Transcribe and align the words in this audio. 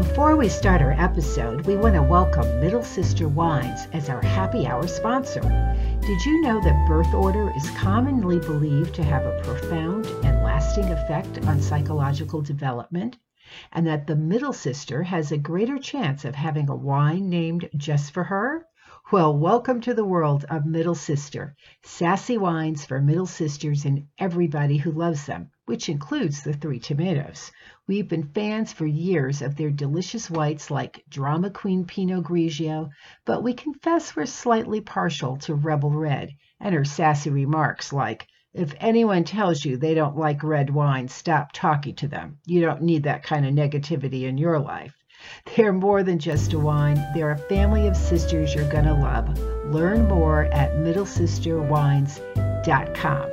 Before 0.00 0.34
we 0.34 0.48
start 0.48 0.80
our 0.80 0.92
episode, 0.92 1.66
we 1.66 1.76
want 1.76 1.94
to 1.94 2.02
welcome 2.02 2.58
Middle 2.58 2.82
Sister 2.82 3.28
Wines 3.28 3.86
as 3.92 4.08
our 4.08 4.22
happy 4.22 4.66
hour 4.66 4.88
sponsor. 4.88 5.42
Did 5.42 6.24
you 6.24 6.40
know 6.40 6.58
that 6.62 6.88
birth 6.88 7.12
order 7.12 7.52
is 7.54 7.68
commonly 7.72 8.38
believed 8.38 8.94
to 8.94 9.04
have 9.04 9.26
a 9.26 9.42
profound 9.42 10.06
and 10.24 10.42
lasting 10.42 10.86
effect 10.86 11.44
on 11.46 11.60
psychological 11.60 12.40
development? 12.40 13.18
And 13.72 13.86
that 13.86 14.06
the 14.06 14.16
middle 14.16 14.54
sister 14.54 15.02
has 15.02 15.32
a 15.32 15.36
greater 15.36 15.78
chance 15.78 16.24
of 16.24 16.34
having 16.34 16.70
a 16.70 16.74
wine 16.74 17.28
named 17.28 17.68
just 17.76 18.12
for 18.12 18.24
her? 18.24 18.66
Well, 19.12 19.36
welcome 19.36 19.80
to 19.80 19.94
the 19.94 20.04
world 20.04 20.44
of 20.48 20.64
Middle 20.64 20.94
Sister, 20.94 21.56
sassy 21.82 22.38
wines 22.38 22.84
for 22.84 23.00
middle 23.00 23.26
sisters 23.26 23.84
and 23.84 24.06
everybody 24.20 24.76
who 24.76 24.92
loves 24.92 25.26
them, 25.26 25.50
which 25.66 25.88
includes 25.88 26.44
the 26.44 26.52
Three 26.52 26.78
Tomatoes. 26.78 27.50
We've 27.88 28.08
been 28.08 28.28
fans 28.28 28.72
for 28.72 28.86
years 28.86 29.42
of 29.42 29.56
their 29.56 29.72
delicious 29.72 30.30
whites 30.30 30.70
like 30.70 31.02
Drama 31.08 31.50
Queen 31.50 31.86
Pinot 31.86 32.22
Grigio, 32.22 32.90
but 33.24 33.42
we 33.42 33.52
confess 33.52 34.14
we're 34.14 34.26
slightly 34.26 34.80
partial 34.80 35.38
to 35.38 35.56
Rebel 35.56 35.90
Red 35.90 36.30
and 36.60 36.72
her 36.72 36.84
sassy 36.84 37.30
remarks 37.30 37.92
like, 37.92 38.28
if 38.54 38.74
anyone 38.78 39.24
tells 39.24 39.64
you 39.64 39.76
they 39.76 39.94
don't 39.94 40.16
like 40.16 40.44
red 40.44 40.70
wine, 40.70 41.08
stop 41.08 41.50
talking 41.52 41.96
to 41.96 42.06
them. 42.06 42.38
You 42.46 42.60
don't 42.60 42.82
need 42.82 43.02
that 43.02 43.24
kind 43.24 43.44
of 43.44 43.54
negativity 43.54 44.28
in 44.28 44.38
your 44.38 44.60
life. 44.60 44.94
They're 45.56 45.72
more 45.72 46.02
than 46.02 46.18
just 46.18 46.52
a 46.52 46.58
wine, 46.58 47.02
they're 47.14 47.30
a 47.30 47.38
family 47.38 47.86
of 47.86 47.96
sisters 47.96 48.54
you're 48.54 48.70
going 48.70 48.84
to 48.84 48.94
love. 48.94 49.38
Learn 49.66 50.08
more 50.08 50.44
at 50.52 50.72
middlesisterwines.com. 50.72 53.30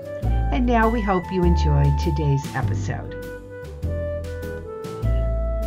And 0.51 0.65
now 0.65 0.89
we 0.89 1.01
hope 1.01 1.23
you 1.31 1.43
enjoyed 1.43 1.99
today's 1.99 2.43
episode. 2.55 3.13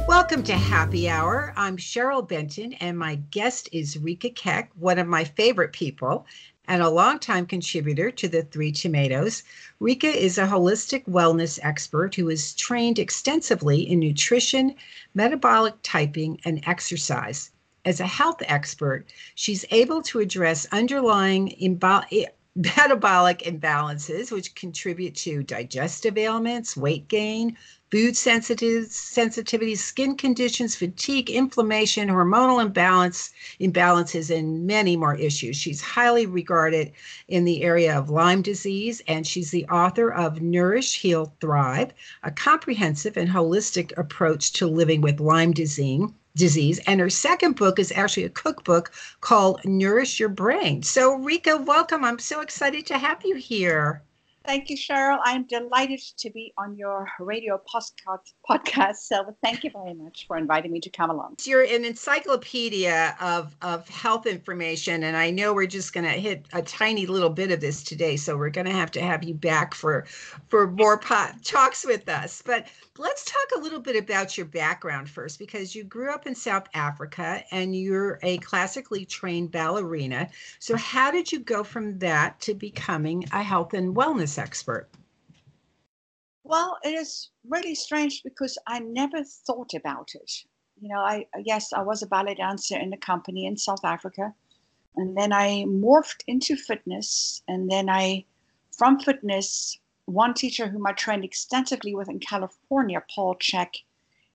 Welcome 0.08 0.42
to 0.44 0.54
Happy 0.54 1.08
Hour. 1.08 1.52
I'm 1.56 1.76
Cheryl 1.76 2.26
Benton, 2.26 2.72
and 2.74 2.98
my 2.98 3.16
guest 3.30 3.68
is 3.72 3.98
Rika 3.98 4.30
Keck, 4.30 4.70
one 4.74 4.98
of 4.98 5.06
my 5.06 5.24
favorite 5.24 5.72
people 5.72 6.26
and 6.70 6.84
a 6.84 6.88
longtime 6.88 7.46
contributor 7.46 8.12
to 8.12 8.28
the 8.28 8.44
Three 8.44 8.70
Tomatoes. 8.70 9.42
Rika 9.80 10.06
is 10.06 10.38
a 10.38 10.46
holistic 10.46 11.04
wellness 11.06 11.58
expert 11.64 12.14
who 12.14 12.28
is 12.28 12.54
trained 12.54 13.00
extensively 13.00 13.80
in 13.80 13.98
nutrition, 13.98 14.76
metabolic 15.12 15.74
typing, 15.82 16.40
and 16.44 16.62
exercise. 16.68 17.50
As 17.84 17.98
a 17.98 18.06
health 18.06 18.40
expert, 18.46 19.12
she's 19.34 19.64
able 19.72 20.00
to 20.02 20.20
address 20.20 20.64
underlying 20.70 21.48
imba- 21.60 22.06
eh, 22.12 22.26
metabolic 22.54 23.40
imbalances, 23.40 24.30
which 24.30 24.54
contribute 24.54 25.16
to 25.16 25.42
digestive 25.42 26.16
ailments, 26.16 26.76
weight 26.76 27.08
gain, 27.08 27.56
food 27.90 28.16
sensitivity, 28.16 29.74
skin 29.74 30.16
conditions, 30.16 30.76
fatigue, 30.76 31.28
inflammation, 31.28 32.08
hormonal 32.08 32.62
imbalance, 32.62 33.32
imbalances, 33.60 34.34
and 34.34 34.66
many 34.66 34.96
more 34.96 35.16
issues. 35.16 35.56
She's 35.56 35.80
highly 35.80 36.26
regarded 36.26 36.92
in 37.26 37.44
the 37.44 37.62
area 37.62 37.98
of 37.98 38.08
Lyme 38.08 38.42
disease, 38.42 39.02
and 39.08 39.26
she's 39.26 39.50
the 39.50 39.66
author 39.66 40.12
of 40.12 40.40
Nourish, 40.40 41.00
Heal, 41.00 41.34
Thrive, 41.40 41.92
a 42.22 42.30
comprehensive 42.30 43.16
and 43.16 43.28
holistic 43.28 43.96
approach 43.98 44.52
to 44.54 44.66
living 44.66 45.00
with 45.00 45.18
Lyme 45.18 45.52
disease 45.52 46.10
disease. 46.36 46.78
And 46.86 47.00
her 47.00 47.10
second 47.10 47.56
book 47.56 47.80
is 47.80 47.92
actually 47.92 48.22
a 48.22 48.30
cookbook 48.30 48.92
called 49.20 49.64
Nourish 49.64 50.20
Your 50.20 50.28
Brain. 50.28 50.82
So, 50.84 51.16
Rika, 51.16 51.56
welcome. 51.56 52.04
I'm 52.04 52.20
so 52.20 52.40
excited 52.40 52.86
to 52.86 52.98
have 52.98 53.24
you 53.24 53.34
here. 53.34 54.02
Thank 54.44 54.70
you, 54.70 54.76
Cheryl. 54.76 55.18
I'm 55.22 55.44
delighted 55.44 56.00
to 56.18 56.30
be 56.30 56.52
on 56.56 56.74
your 56.76 57.06
radio 57.20 57.60
podcast. 57.70 58.96
So 58.96 59.36
thank 59.42 59.64
you 59.64 59.70
very 59.70 59.94
much 59.94 60.26
for 60.26 60.38
inviting 60.38 60.72
me 60.72 60.80
to 60.80 60.90
come 60.90 61.10
along. 61.10 61.36
You're 61.44 61.62
an 61.62 61.84
encyclopedia 61.84 63.16
of, 63.20 63.54
of 63.60 63.86
health 63.88 64.26
information, 64.26 65.04
and 65.04 65.16
I 65.16 65.30
know 65.30 65.52
we're 65.52 65.66
just 65.66 65.92
going 65.92 66.04
to 66.04 66.12
hit 66.12 66.46
a 66.52 66.62
tiny 66.62 67.06
little 67.06 67.30
bit 67.30 67.50
of 67.50 67.60
this 67.60 67.82
today. 67.82 68.16
So 68.16 68.36
we're 68.36 68.50
going 68.50 68.66
to 68.66 68.72
have 68.72 68.90
to 68.92 69.02
have 69.02 69.22
you 69.22 69.34
back 69.34 69.74
for 69.74 70.06
for 70.48 70.66
more 70.70 70.98
talks 70.98 71.84
with 71.84 72.08
us. 72.08 72.42
But 72.44 72.66
let's 73.00 73.24
talk 73.24 73.48
a 73.56 73.60
little 73.60 73.80
bit 73.80 73.96
about 73.96 74.36
your 74.36 74.44
background 74.44 75.08
first, 75.08 75.38
because 75.38 75.74
you 75.74 75.84
grew 75.84 76.12
up 76.12 76.26
in 76.26 76.34
South 76.34 76.66
Africa 76.74 77.42
and 77.50 77.74
you're 77.74 78.18
a 78.22 78.36
classically 78.38 79.06
trained 79.06 79.50
ballerina. 79.50 80.28
So 80.58 80.76
how 80.76 81.10
did 81.10 81.32
you 81.32 81.40
go 81.40 81.64
from 81.64 81.98
that 82.00 82.38
to 82.40 82.52
becoming 82.52 83.24
a 83.32 83.42
health 83.42 83.72
and 83.72 83.96
wellness 83.96 84.38
expert? 84.38 84.90
Well, 86.44 86.76
it 86.84 86.90
is 86.90 87.30
really 87.48 87.74
strange 87.74 88.22
because 88.22 88.58
I 88.66 88.80
never 88.80 89.24
thought 89.24 89.72
about 89.74 90.10
it. 90.14 90.44
You 90.82 90.90
know, 90.90 91.00
I 91.00 91.26
yes, 91.42 91.72
I 91.72 91.82
was 91.82 92.02
a 92.02 92.06
ballet 92.06 92.34
dancer 92.34 92.78
in 92.78 92.92
a 92.92 92.98
company 92.98 93.46
in 93.46 93.56
South 93.56 93.84
Africa, 93.84 94.34
and 94.96 95.16
then 95.16 95.32
I 95.32 95.64
morphed 95.66 96.22
into 96.26 96.54
fitness, 96.54 97.42
and 97.48 97.70
then 97.70 97.88
I, 97.88 98.26
from 98.76 98.98
fitness, 99.00 99.78
one 100.12 100.34
teacher 100.34 100.68
whom 100.68 100.86
I 100.86 100.92
trained 100.92 101.24
extensively 101.24 101.94
with 101.94 102.08
in 102.08 102.18
California, 102.18 103.02
Paul 103.14 103.36
Chek, 103.36 103.76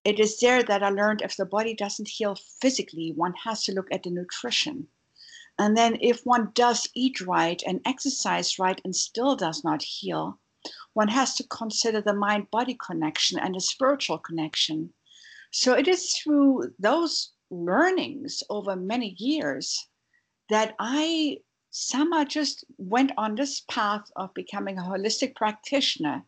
it 0.04 0.20
is 0.20 0.40
there 0.40 0.64
that 0.64 0.84
I 0.84 0.90
learned 0.90 1.22
if 1.22 1.36
the 1.36 1.46
body 1.46 1.74
doesn't 1.74 2.08
heal 2.08 2.36
physically, 2.36 3.12
one 3.12 3.34
has 3.44 3.64
to 3.64 3.74
look 3.74 3.88
at 3.92 4.04
the 4.04 4.10
nutrition. 4.12 4.88
And 5.58 5.76
then 5.76 5.98
if 6.02 6.26
one 6.26 6.52
does 6.54 6.88
eat 6.94 7.22
right 7.22 7.62
and 7.66 7.82
exercise 7.86 8.60
right 8.60 8.80
and 8.84 8.96
still 8.96 9.36
does 9.36 9.64
not 9.64 9.82
heal, 9.82 10.40
one 10.94 11.08
has 11.08 11.36
to 11.36 11.48
consider 11.48 12.02
the 12.02 12.14
mind 12.14 12.52
body 12.52 12.78
connection 12.86 13.40
and 13.40 13.56
the 13.56 13.62
spiritual 13.62 14.18
connection. 14.18 14.94
So 15.52 15.74
it 15.74 15.88
is 15.88 16.14
through 16.14 16.74
those 16.80 17.32
learnings 17.50 18.44
over 18.50 18.76
many 18.76 19.16
years 19.18 19.88
that 20.50 20.76
I 20.80 21.40
somehow 21.76 22.24
just 22.24 22.64
went 22.78 23.12
on 23.18 23.36
this 23.36 23.62
path 23.70 24.10
of 24.16 24.34
becoming 24.34 24.78
a 24.78 24.82
holistic 24.82 25.36
practitioner, 25.36 26.24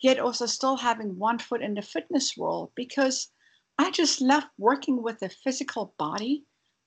yet 0.00 0.20
also 0.20 0.46
still 0.46 0.76
having 0.76 1.18
one 1.18 1.38
foot 1.38 1.62
in 1.62 1.74
the 1.74 1.82
fitness 1.82 2.36
world 2.36 2.70
because 2.76 3.28
I 3.76 3.90
just 3.90 4.20
love 4.20 4.44
working 4.56 5.02
with 5.02 5.18
the 5.18 5.28
physical 5.28 5.94
body 5.98 6.44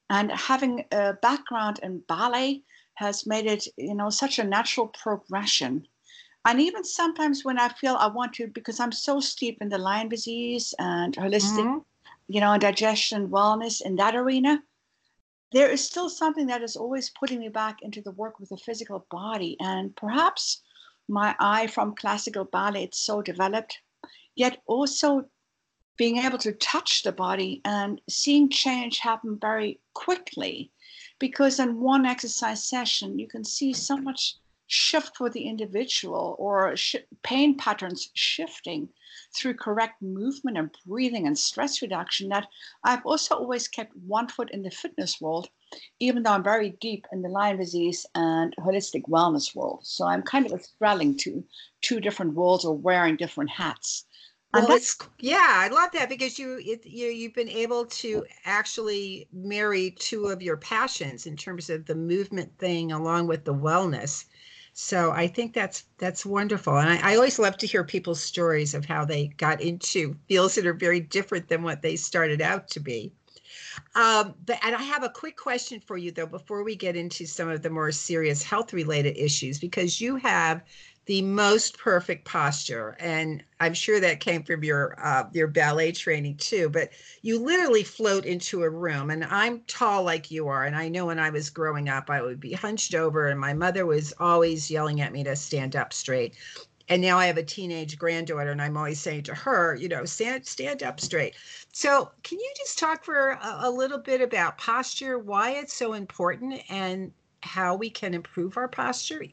and 0.09 0.31
having 0.31 0.85
a 0.91 1.13
background 1.21 1.79
in 1.83 1.99
ballet 2.07 2.63
has 2.93 3.27
made 3.27 3.45
it 3.45 3.67
you 3.77 3.93
know 3.93 4.09
such 4.09 4.39
a 4.39 4.43
natural 4.43 4.87
progression 4.87 5.85
and 6.45 6.61
even 6.61 6.83
sometimes 6.83 7.43
when 7.43 7.59
i 7.59 7.67
feel 7.69 7.95
i 7.99 8.07
want 8.07 8.33
to 8.33 8.47
because 8.47 8.79
i'm 8.79 8.91
so 8.91 9.19
steep 9.19 9.57
in 9.61 9.69
the 9.69 9.77
lyme 9.77 10.09
disease 10.09 10.73
and 10.79 11.15
holistic 11.15 11.65
mm-hmm. 11.65 11.79
you 12.27 12.39
know 12.39 12.57
digestion 12.57 13.27
wellness 13.27 13.81
in 13.81 13.95
that 13.95 14.15
arena 14.15 14.59
there 15.51 15.69
is 15.69 15.83
still 15.83 16.09
something 16.09 16.47
that 16.47 16.61
is 16.61 16.75
always 16.75 17.09
putting 17.09 17.39
me 17.39 17.49
back 17.49 17.81
into 17.81 18.01
the 18.01 18.11
work 18.11 18.39
with 18.39 18.49
the 18.49 18.57
physical 18.57 19.05
body 19.09 19.55
and 19.59 19.95
perhaps 19.95 20.61
my 21.07 21.35
eye 21.39 21.67
from 21.67 21.95
classical 21.95 22.43
ballet 22.43 22.83
it's 22.83 22.99
so 22.99 23.21
developed 23.21 23.79
yet 24.35 24.61
also 24.67 25.25
being 25.97 26.17
able 26.17 26.37
to 26.37 26.51
touch 26.53 27.03
the 27.03 27.11
body 27.11 27.61
and 27.65 27.99
seeing 28.09 28.49
change 28.49 28.99
happen 28.99 29.37
very 29.41 29.79
quickly 29.93 30.71
because 31.19 31.59
in 31.59 31.79
one 31.79 32.05
exercise 32.05 32.67
session 32.67 33.17
you 33.17 33.27
can 33.27 33.43
see 33.43 33.73
so 33.73 33.97
much 33.97 34.35
shift 34.67 35.15
for 35.17 35.29
the 35.29 35.47
individual 35.47 36.35
or 36.37 36.75
sh- 36.75 36.97
pain 37.23 37.57
patterns 37.57 38.09
shifting 38.13 38.89
through 39.33 39.53
correct 39.55 40.01
movement 40.01 40.57
and 40.57 40.75
breathing 40.85 41.27
and 41.27 41.37
stress 41.37 41.81
reduction 41.81 42.29
that 42.29 42.47
I've 42.83 43.05
also 43.05 43.35
always 43.35 43.67
kept 43.67 43.95
one 43.95 44.27
foot 44.27 44.49
in 44.51 44.63
the 44.63 44.71
fitness 44.71 45.19
world, 45.21 45.49
even 45.99 46.23
though 46.23 46.31
I'm 46.31 46.43
very 46.43 46.71
deep 46.81 47.05
in 47.11 47.21
the 47.21 47.29
Lyme 47.29 47.57
disease 47.57 48.05
and 48.15 48.55
holistic 48.57 49.03
wellness 49.03 49.55
world. 49.55 49.81
So 49.83 50.05
I'm 50.05 50.23
kind 50.23 50.51
of 50.51 50.63
straddling 50.63 51.17
to 51.17 51.43
two 51.81 51.99
different 51.99 52.33
worlds 52.33 52.65
or 52.65 52.75
wearing 52.75 53.15
different 53.15 53.49
hats. 53.51 54.05
Well, 54.53 54.65
that's 54.65 54.97
yeah, 55.19 55.45
I 55.45 55.67
love 55.67 55.91
that 55.91 56.09
because 56.09 56.39
you 56.39 56.59
it, 56.63 56.85
you 56.85 57.07
you've 57.07 57.33
been 57.33 57.49
able 57.49 57.85
to 57.85 58.25
actually 58.45 59.27
marry 59.33 59.91
two 59.91 60.27
of 60.27 60.41
your 60.41 60.57
passions 60.57 61.25
in 61.25 61.35
terms 61.35 61.69
of 61.69 61.85
the 61.85 61.95
movement 61.95 62.57
thing 62.57 62.91
along 62.91 63.27
with 63.27 63.43
the 63.43 63.53
wellness. 63.53 64.25
So 64.79 65.11
I 65.11 65.27
think 65.27 65.53
that's 65.53 65.85
that's 65.97 66.23
wonderful, 66.23 66.77
and 66.77 66.87
I, 66.87 67.13
I 67.13 67.15
always 67.15 67.39
love 67.39 67.57
to 67.57 67.65
hear 67.65 67.83
people's 67.83 68.21
stories 68.21 68.75
of 68.75 68.85
how 68.85 69.05
they 69.05 69.29
got 69.29 69.59
into 69.59 70.15
fields 70.27 70.53
that 70.53 70.67
are 70.67 70.73
very 70.75 70.99
different 70.99 71.47
than 71.49 71.63
what 71.63 71.81
they 71.81 71.95
started 71.95 72.41
out 72.41 72.67
to 72.69 72.79
be. 72.79 73.11
Um, 73.95 74.35
but 74.45 74.59
and 74.63 74.75
I 74.75 74.83
have 74.83 75.03
a 75.03 75.09
quick 75.09 75.35
question 75.35 75.79
for 75.79 75.97
you 75.97 76.11
though 76.11 76.27
before 76.27 76.63
we 76.63 76.75
get 76.75 76.95
into 76.95 77.25
some 77.25 77.49
of 77.49 77.63
the 77.63 77.71
more 77.71 77.91
serious 77.91 78.43
health 78.43 78.71
related 78.71 79.17
issues 79.17 79.57
because 79.57 79.99
you 79.99 80.17
have 80.17 80.61
the 81.07 81.21
most 81.21 81.77
perfect 81.77 82.25
posture 82.25 82.95
and 82.99 83.43
i'm 83.59 83.73
sure 83.73 83.99
that 83.99 84.19
came 84.19 84.43
from 84.43 84.63
your 84.63 84.95
uh, 85.03 85.23
your 85.33 85.47
ballet 85.47 85.91
training 85.91 86.35
too 86.37 86.69
but 86.69 86.89
you 87.21 87.39
literally 87.39 87.83
float 87.83 88.25
into 88.25 88.63
a 88.63 88.69
room 88.69 89.09
and 89.09 89.23
i'm 89.25 89.61
tall 89.67 90.03
like 90.03 90.29
you 90.29 90.47
are 90.47 90.65
and 90.65 90.75
i 90.75 90.87
know 90.87 91.07
when 91.07 91.19
i 91.19 91.29
was 91.29 91.49
growing 91.49 91.89
up 91.89 92.09
i 92.09 92.21
would 92.21 92.39
be 92.39 92.53
hunched 92.53 92.93
over 92.93 93.27
and 93.27 93.39
my 93.39 93.53
mother 93.53 93.85
was 93.85 94.13
always 94.19 94.69
yelling 94.69 95.01
at 95.01 95.13
me 95.13 95.23
to 95.23 95.35
stand 95.35 95.75
up 95.75 95.91
straight 95.93 96.35
and 96.89 97.01
now 97.01 97.17
I 97.17 97.25
have 97.25 97.37
a 97.37 97.43
teenage 97.43 97.97
granddaughter, 97.97 98.51
and 98.51 98.61
I'm 98.61 98.77
always 98.77 98.99
saying 98.99 99.23
to 99.23 99.35
her, 99.35 99.75
you 99.75 99.89
know, 99.89 100.05
stand 100.05 100.45
stand 100.45 100.83
up 100.83 100.99
straight. 100.99 101.35
So, 101.73 102.11
can 102.23 102.39
you 102.39 102.51
just 102.57 102.79
talk 102.79 103.03
for 103.03 103.31
a, 103.31 103.57
a 103.63 103.69
little 103.69 103.97
bit 103.97 104.21
about 104.21 104.57
posture, 104.57 105.19
why 105.19 105.51
it's 105.51 105.73
so 105.73 105.93
important, 105.93 106.61
and 106.69 107.11
how 107.41 107.75
we 107.75 107.89
can 107.89 108.13
improve 108.13 108.57
our 108.57 108.67
posture, 108.67 109.23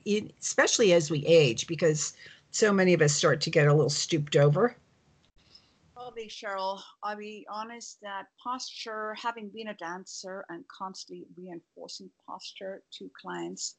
especially 0.40 0.92
as 0.92 1.10
we 1.10 1.24
age, 1.26 1.66
because 1.66 2.14
so 2.50 2.72
many 2.72 2.94
of 2.94 3.02
us 3.02 3.12
start 3.12 3.40
to 3.42 3.50
get 3.50 3.66
a 3.66 3.74
little 3.74 3.90
stooped 3.90 4.36
over? 4.36 4.76
Probably, 5.94 6.28
Cheryl. 6.28 6.80
I'll 7.02 7.16
be 7.16 7.46
honest 7.50 8.00
that 8.02 8.26
posture, 8.42 9.14
having 9.14 9.48
been 9.48 9.68
a 9.68 9.74
dancer 9.74 10.44
and 10.48 10.66
constantly 10.68 11.26
reinforcing 11.36 12.10
posture 12.26 12.82
to 12.98 13.10
clients, 13.20 13.76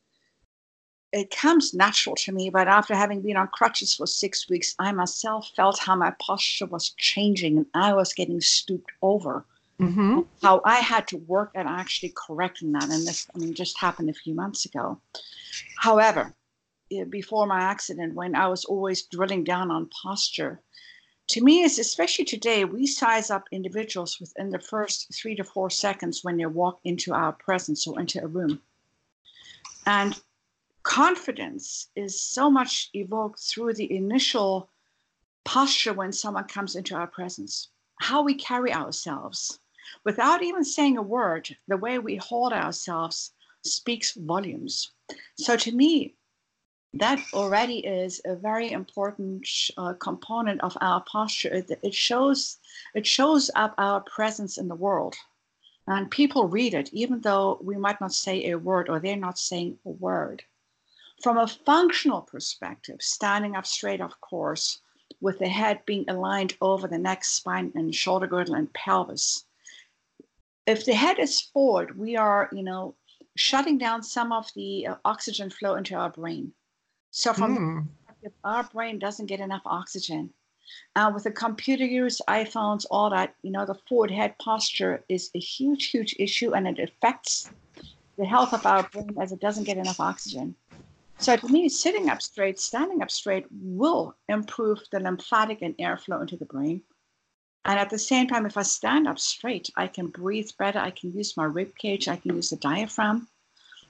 it 1.12 1.32
comes 1.32 1.74
natural 1.74 2.16
to 2.18 2.32
me. 2.32 2.50
But 2.50 2.68
after 2.68 2.96
having 2.96 3.22
been 3.22 3.38
on 3.38 3.48
crutches 3.48 3.96
for 3.96 4.08
six 4.08 4.50
weeks, 4.50 4.76
I 4.80 4.92
myself 4.92 5.52
felt 5.56 5.80
how 5.80 5.96
my 5.96 6.12
posture 6.20 6.66
was 6.66 6.90
changing 6.98 7.58
and 7.58 7.68
I 7.74 7.94
was 7.94 8.14
getting 8.14 8.42
stooped 8.42 8.92
over. 9.02 9.46
Mm-hmm. 9.80 10.22
How 10.42 10.62
I 10.64 10.76
had 10.76 11.08
to 11.10 11.18
work 11.18 11.52
at 11.56 11.66
actually 11.66 12.14
correcting 12.16 12.72
that. 12.74 12.84
And 12.84 13.06
this, 13.06 13.28
I 13.36 13.40
mean, 13.40 13.54
just 13.54 13.78
happened 13.78 14.10
a 14.10 14.14
few 14.14 14.34
months 14.34 14.66
ago. 14.66 15.00
However, 15.78 16.34
before 17.10 17.46
my 17.48 17.60
accident, 17.60 18.16
when 18.16 18.36
I 18.36 18.48
was 18.48 18.66
always 18.66 19.04
drilling 19.04 19.44
down 19.44 19.72
on 19.72 19.90
posture, 20.04 20.62
to 21.30 21.44
me, 21.44 21.64
is 21.64 21.80
especially 21.80 22.26
today, 22.26 22.66
we 22.66 22.86
size 22.86 23.32
up 23.32 23.46
individuals 23.52 24.20
within 24.20 24.52
the 24.52 24.60
first 24.60 25.14
three 25.14 25.36
to 25.36 25.44
four 25.44 25.70
seconds 25.72 26.24
when 26.24 26.38
they 26.38 26.46
walk 26.46 26.80
into 26.84 27.14
our 27.14 27.34
presence 27.34 27.88
or 27.88 28.00
into 28.00 28.24
a 28.24 28.28
room. 28.28 28.62
And 29.88 30.20
confidence 30.84 31.90
is 31.96 32.22
so 32.22 32.50
much 32.50 32.92
evoked 32.94 33.40
through 33.40 33.74
the 33.74 33.92
initial 33.96 34.70
posture 35.44 35.94
when 35.94 36.12
someone 36.12 36.46
comes 36.46 36.76
into 36.76 36.96
our 36.96 37.08
presence, 37.08 37.70
how 38.00 38.22
we 38.22 38.36
carry 38.36 38.72
ourselves, 38.72 39.60
without 40.04 40.42
even 40.42 40.64
saying 40.64 40.98
a 40.98 41.02
word, 41.02 41.56
the 41.68 41.78
way 41.78 42.00
we 42.00 42.16
hold 42.16 42.54
ourselves 42.54 43.32
speaks 43.64 44.14
volumes. 44.14 44.92
So 45.38 45.56
to 45.58 45.72
me, 45.72 46.16
that 46.96 47.20
already 47.34 47.80
is 47.80 48.22
a 48.26 48.36
very 48.36 48.72
important 48.72 49.46
uh, 49.78 49.94
component 49.94 50.62
of 50.62 50.78
our 50.80 51.02
posture. 51.02 51.54
It, 51.54 51.80
it, 51.84 51.94
shows 51.94 52.58
it 52.94 53.06
shows 53.06 53.52
up 53.54 53.76
our 53.78 54.00
presence 54.02 54.58
in 54.58 54.70
the 54.70 54.76
world, 54.76 55.16
and 55.88 56.10
people 56.10 56.48
read 56.48 56.74
it, 56.74 56.94
even 56.94 57.20
though 57.20 57.60
we 57.62 57.76
might 57.76 58.00
not 58.00 58.14
say 58.14 58.50
a 58.50 58.58
word 58.58 58.88
or 58.90 59.00
they're 59.00 59.18
not 59.18 59.38
saying 59.38 59.78
a 59.86 59.90
word. 59.90 60.44
From 61.22 61.38
a 61.38 61.48
functional 61.48 62.22
perspective, 62.22 63.02
standing 63.02 63.56
up 63.56 63.66
straight, 63.66 64.02
of 64.02 64.20
course, 64.22 64.80
with 65.20 65.40
the 65.40 65.50
head 65.50 65.86
being 65.86 66.10
aligned 66.10 66.56
over 66.62 66.88
the 66.88 66.98
neck, 66.98 67.26
spine, 67.26 67.72
and 67.76 67.94
shoulder 67.94 68.28
girdle 68.28 68.56
and 68.56 68.72
pelvis, 68.74 69.46
if 70.66 70.86
the 70.86 70.94
head 70.94 71.20
is 71.20 71.42
forward, 71.42 71.98
we 71.98 72.16
are, 72.16 72.50
you 72.52 72.64
know, 72.64 72.96
shutting 73.36 73.78
down 73.78 74.02
some 74.02 74.32
of 74.32 74.50
the 74.56 74.88
uh, 74.88 74.96
oxygen 75.06 75.50
flow 75.50 75.76
into 75.76 75.96
our 75.96 76.10
brain. 76.10 76.52
So 77.12 77.34
from 77.34 77.88
mm. 78.24 78.32
our 78.44 78.64
brain 78.64 79.00
doesn't 79.00 79.28
get 79.28 79.40
enough 79.40 79.62
oxygen. 79.66 80.32
Uh, 80.96 81.12
with 81.14 81.24
the 81.24 81.32
computer 81.32 81.86
use, 81.86 82.20
iPhones, 82.28 82.86
all 82.90 83.10
that, 83.10 83.36
you 83.44 83.52
know, 83.52 83.66
the 83.66 83.76
forward 83.88 84.12
head 84.12 84.38
posture 84.40 85.04
is 85.10 85.30
a 85.36 85.40
huge, 85.40 85.88
huge 85.88 86.16
issue, 86.20 86.54
and 86.54 86.68
it 86.68 86.80
affects 86.80 87.52
the 88.18 88.26
health 88.26 88.54
of 88.54 88.66
our 88.66 88.84
brain 88.90 89.16
as 89.22 89.32
it 89.32 89.40
doesn't 89.40 89.66
get 89.66 89.78
enough 89.78 90.00
oxygen. 90.00 90.56
So 91.18 91.38
to 91.38 91.48
me, 91.48 91.70
sitting 91.70 92.10
up 92.10 92.22
straight, 92.22 92.60
standing 92.60 93.02
up 93.02 93.12
straight 93.12 93.46
will 93.52 94.16
improve 94.28 94.80
the 94.92 95.00
lymphatic 95.00 95.62
and 95.62 95.78
airflow 95.78 96.22
into 96.22 96.36
the 96.36 96.46
brain. 96.46 96.82
And 97.66 97.80
at 97.80 97.90
the 97.90 97.98
same 97.98 98.28
time, 98.28 98.46
if 98.46 98.58
I 98.58 98.62
stand 98.62 99.08
up 99.08 99.18
straight, 99.18 99.72
I 99.76 99.88
can 99.88 100.08
breathe 100.08 100.52
better. 100.60 100.78
I 100.78 100.92
can 100.92 101.12
use 101.12 101.36
my 101.36 101.46
rib 101.46 101.76
cage. 101.76 102.08
I 102.08 102.18
can 102.18 102.36
use 102.36 102.52
the 102.52 102.58
diaphragm. 102.58 103.28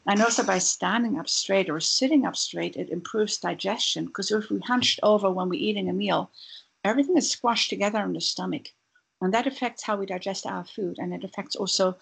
And 0.07 0.21
also 0.21 0.43
by 0.43 0.59
standing 0.59 1.19
up 1.19 1.27
straight 1.27 1.69
or 1.69 1.81
sitting 1.81 2.25
up 2.25 2.37
straight, 2.37 2.77
it 2.77 2.89
improves 2.89 3.37
digestion. 3.37 4.05
Because 4.05 4.31
if 4.31 4.49
we 4.49 4.59
hunched 4.59 5.01
over 5.03 5.29
when 5.29 5.49
we're 5.49 5.59
eating 5.59 5.89
a 5.89 5.93
meal, 5.93 6.31
everything 6.85 7.17
is 7.17 7.29
squashed 7.29 7.69
together 7.69 8.01
in 8.03 8.13
the 8.13 8.21
stomach. 8.21 8.69
And 9.19 9.33
that 9.33 9.47
affects 9.47 9.83
how 9.83 9.97
we 9.97 10.05
digest 10.05 10.45
our 10.45 10.63
food. 10.63 10.97
And 10.97 11.13
it 11.13 11.25
affects 11.25 11.57
also, 11.57 11.97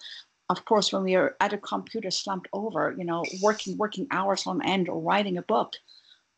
of 0.50 0.64
course, 0.66 0.92
when 0.92 1.02
we 1.02 1.16
are 1.16 1.34
at 1.40 1.52
a 1.52 1.58
computer 1.58 2.12
slumped 2.12 2.48
over, 2.52 2.94
you 2.96 3.04
know, 3.04 3.24
working, 3.42 3.76
working 3.78 4.06
hours 4.12 4.46
on 4.46 4.62
end 4.62 4.88
or 4.88 5.00
writing 5.00 5.38
a 5.38 5.42
book, 5.42 5.74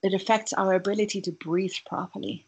it 0.02 0.14
affects 0.14 0.54
our 0.54 0.72
ability 0.72 1.20
to 1.22 1.32
breathe 1.32 1.74
properly. 1.84 2.46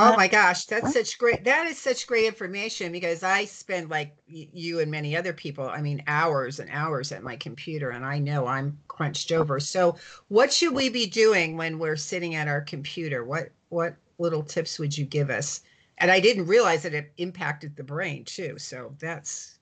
Oh 0.00 0.16
my 0.16 0.28
gosh, 0.28 0.64
that's 0.66 0.92
such 0.92 1.18
great. 1.18 1.42
That 1.44 1.66
is 1.66 1.76
such 1.76 2.06
great 2.06 2.24
information 2.24 2.92
because 2.92 3.24
I 3.24 3.44
spend 3.46 3.90
like 3.90 4.16
you 4.26 4.78
and 4.78 4.90
many 4.90 5.16
other 5.16 5.32
people, 5.32 5.68
I 5.68 5.82
mean, 5.82 6.04
hours 6.06 6.60
and 6.60 6.70
hours 6.70 7.10
at 7.10 7.24
my 7.24 7.36
computer, 7.36 7.90
and 7.90 8.04
I 8.04 8.18
know 8.18 8.46
I'm 8.46 8.78
crunched 8.86 9.32
over. 9.32 9.58
So, 9.58 9.96
what 10.28 10.52
should 10.52 10.72
we 10.72 10.88
be 10.88 11.06
doing 11.06 11.56
when 11.56 11.80
we're 11.80 11.96
sitting 11.96 12.36
at 12.36 12.46
our 12.46 12.60
computer? 12.60 13.24
What 13.24 13.50
what 13.70 13.96
little 14.18 14.42
tips 14.44 14.78
would 14.78 14.96
you 14.96 15.04
give 15.04 15.30
us? 15.30 15.62
And 15.98 16.12
I 16.12 16.20
didn't 16.20 16.46
realize 16.46 16.84
that 16.84 16.94
it 16.94 17.12
impacted 17.16 17.74
the 17.74 17.82
brain 17.82 18.24
too. 18.24 18.56
So 18.58 18.94
that's 19.00 19.58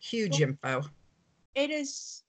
huge 0.00 0.40
info. 0.40 0.84
It 1.54 1.70
is 1.70 2.22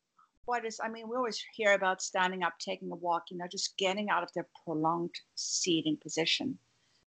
what 0.48 0.66
is 0.66 0.80
i 0.82 0.88
mean 0.88 1.10
we 1.10 1.16
always 1.18 1.44
hear 1.54 1.74
about 1.74 2.02
standing 2.02 2.42
up 2.42 2.54
taking 2.58 2.90
a 2.90 2.96
walk 2.96 3.24
you 3.30 3.38
know 3.38 3.46
just 3.52 3.78
getting 3.78 4.10
out 4.10 4.24
of 4.24 4.30
the 4.34 4.46
prolonged 4.64 5.14
seating 5.36 5.98
position 6.02 6.58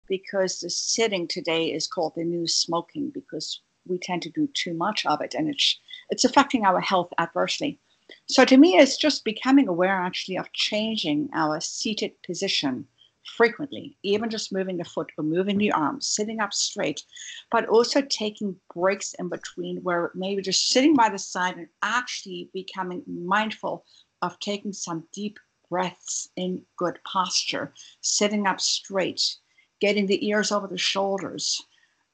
because 0.07 0.59
the 0.59 0.69
sitting 0.69 1.27
today 1.27 1.71
is 1.71 1.87
called 1.87 2.13
the 2.15 2.23
new 2.23 2.47
smoking 2.47 3.09
because 3.09 3.61
we 3.87 3.97
tend 3.97 4.21
to 4.23 4.29
do 4.29 4.47
too 4.53 4.73
much 4.73 5.05
of 5.05 5.21
it 5.21 5.33
and 5.33 5.49
it's 5.49 5.79
it's 6.09 6.25
affecting 6.25 6.65
our 6.65 6.79
health 6.79 7.11
adversely. 7.17 7.79
So 8.27 8.45
to 8.45 8.57
me, 8.57 8.77
it's 8.77 8.97
just 8.97 9.23
becoming 9.23 9.67
aware 9.67 9.99
actually 9.99 10.37
of 10.37 10.51
changing 10.53 11.29
our 11.33 11.59
seated 11.59 12.11
position 12.23 12.87
frequently, 13.25 13.97
even 14.03 14.29
just 14.29 14.53
moving 14.53 14.77
the 14.77 14.83
foot 14.83 15.11
or 15.17 15.23
moving 15.23 15.57
the 15.57 15.71
arm, 15.71 15.99
sitting 15.99 16.39
up 16.39 16.53
straight, 16.53 17.03
but 17.51 17.67
also 17.67 18.01
taking 18.01 18.55
breaks 18.73 19.13
in 19.15 19.29
between 19.29 19.77
where 19.77 20.11
maybe 20.13 20.41
just 20.41 20.69
sitting 20.69 20.95
by 20.95 21.09
the 21.09 21.17
side 21.17 21.57
and 21.57 21.67
actually 21.81 22.49
becoming 22.53 23.03
mindful 23.07 23.83
of 24.21 24.39
taking 24.39 24.73
some 24.73 25.03
deep 25.11 25.39
breaths 25.69 26.29
in 26.35 26.61
good 26.77 26.99
posture, 27.03 27.73
sitting 28.01 28.45
up 28.45 28.61
straight, 28.61 29.37
getting 29.85 30.07
the 30.07 30.27
ears 30.27 30.51
over 30.51 30.65
the 30.65 30.79
shoulders, 30.79 31.61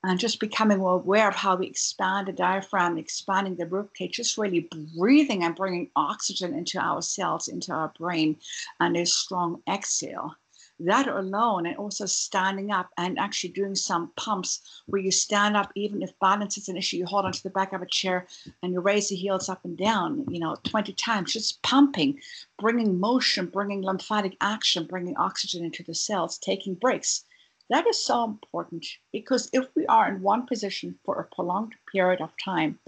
and 0.03 0.19
just 0.19 0.41
becoming 0.41 0.79
more 0.79 0.95
aware 0.95 1.29
of 1.29 1.35
how 1.35 1.55
we 1.55 1.67
expand 1.67 2.27
the 2.27 2.33
diaphragm, 2.33 2.97
expanding 2.97 3.55
the 3.55 3.65
ribcage, 3.65 4.11
just 4.11 4.37
really 4.37 4.67
breathing 4.97 5.45
and 5.45 5.55
bringing 5.55 5.89
oxygen 5.95 6.53
into 6.53 6.77
our 6.77 7.01
cells, 7.01 7.47
into 7.47 7.71
our 7.71 7.93
brain, 7.97 8.35
and 8.81 8.97
a 8.97 9.05
strong 9.05 9.61
exhale. 9.69 10.35
That 10.81 11.07
alone, 11.07 11.65
and 11.65 11.77
also 11.77 12.05
standing 12.05 12.71
up 12.71 12.89
and 12.97 13.17
actually 13.17 13.53
doing 13.53 13.75
some 13.75 14.11
pumps 14.17 14.83
where 14.87 15.01
you 15.01 15.11
stand 15.11 15.55
up, 15.55 15.71
even 15.73 16.01
if 16.01 16.19
balance 16.19 16.57
is 16.57 16.67
an 16.67 16.75
issue, 16.75 16.97
you 16.97 17.05
hold 17.05 17.23
onto 17.23 17.41
the 17.41 17.51
back 17.51 17.71
of 17.71 17.81
a 17.81 17.85
chair 17.99 18.27
and 18.61 18.73
you 18.73 18.81
raise 18.81 19.07
the 19.07 19.15
heels 19.15 19.47
up 19.47 19.63
and 19.63 19.77
down, 19.77 20.25
you 20.27 20.41
know, 20.41 20.57
20 20.65 20.91
times, 20.93 21.31
just 21.31 21.61
pumping, 21.61 22.19
bringing 22.59 22.99
motion, 22.99 23.45
bringing 23.45 23.81
lymphatic 23.81 24.35
action, 24.41 24.87
bringing 24.87 25.15
oxygen 25.15 25.63
into 25.63 25.83
the 25.83 25.95
cells, 25.95 26.37
taking 26.37 26.73
breaks 26.73 27.23
that 27.71 27.87
is 27.87 28.03
so 28.03 28.25
important 28.25 28.85
because 29.13 29.49
if 29.53 29.65
we 29.75 29.85
are 29.87 30.09
in 30.09 30.21
one 30.21 30.45
position 30.45 30.99
for 31.05 31.19
a 31.19 31.35
prolonged 31.35 31.73
period 31.91 32.19
of 32.21 32.31
time, 32.43 32.79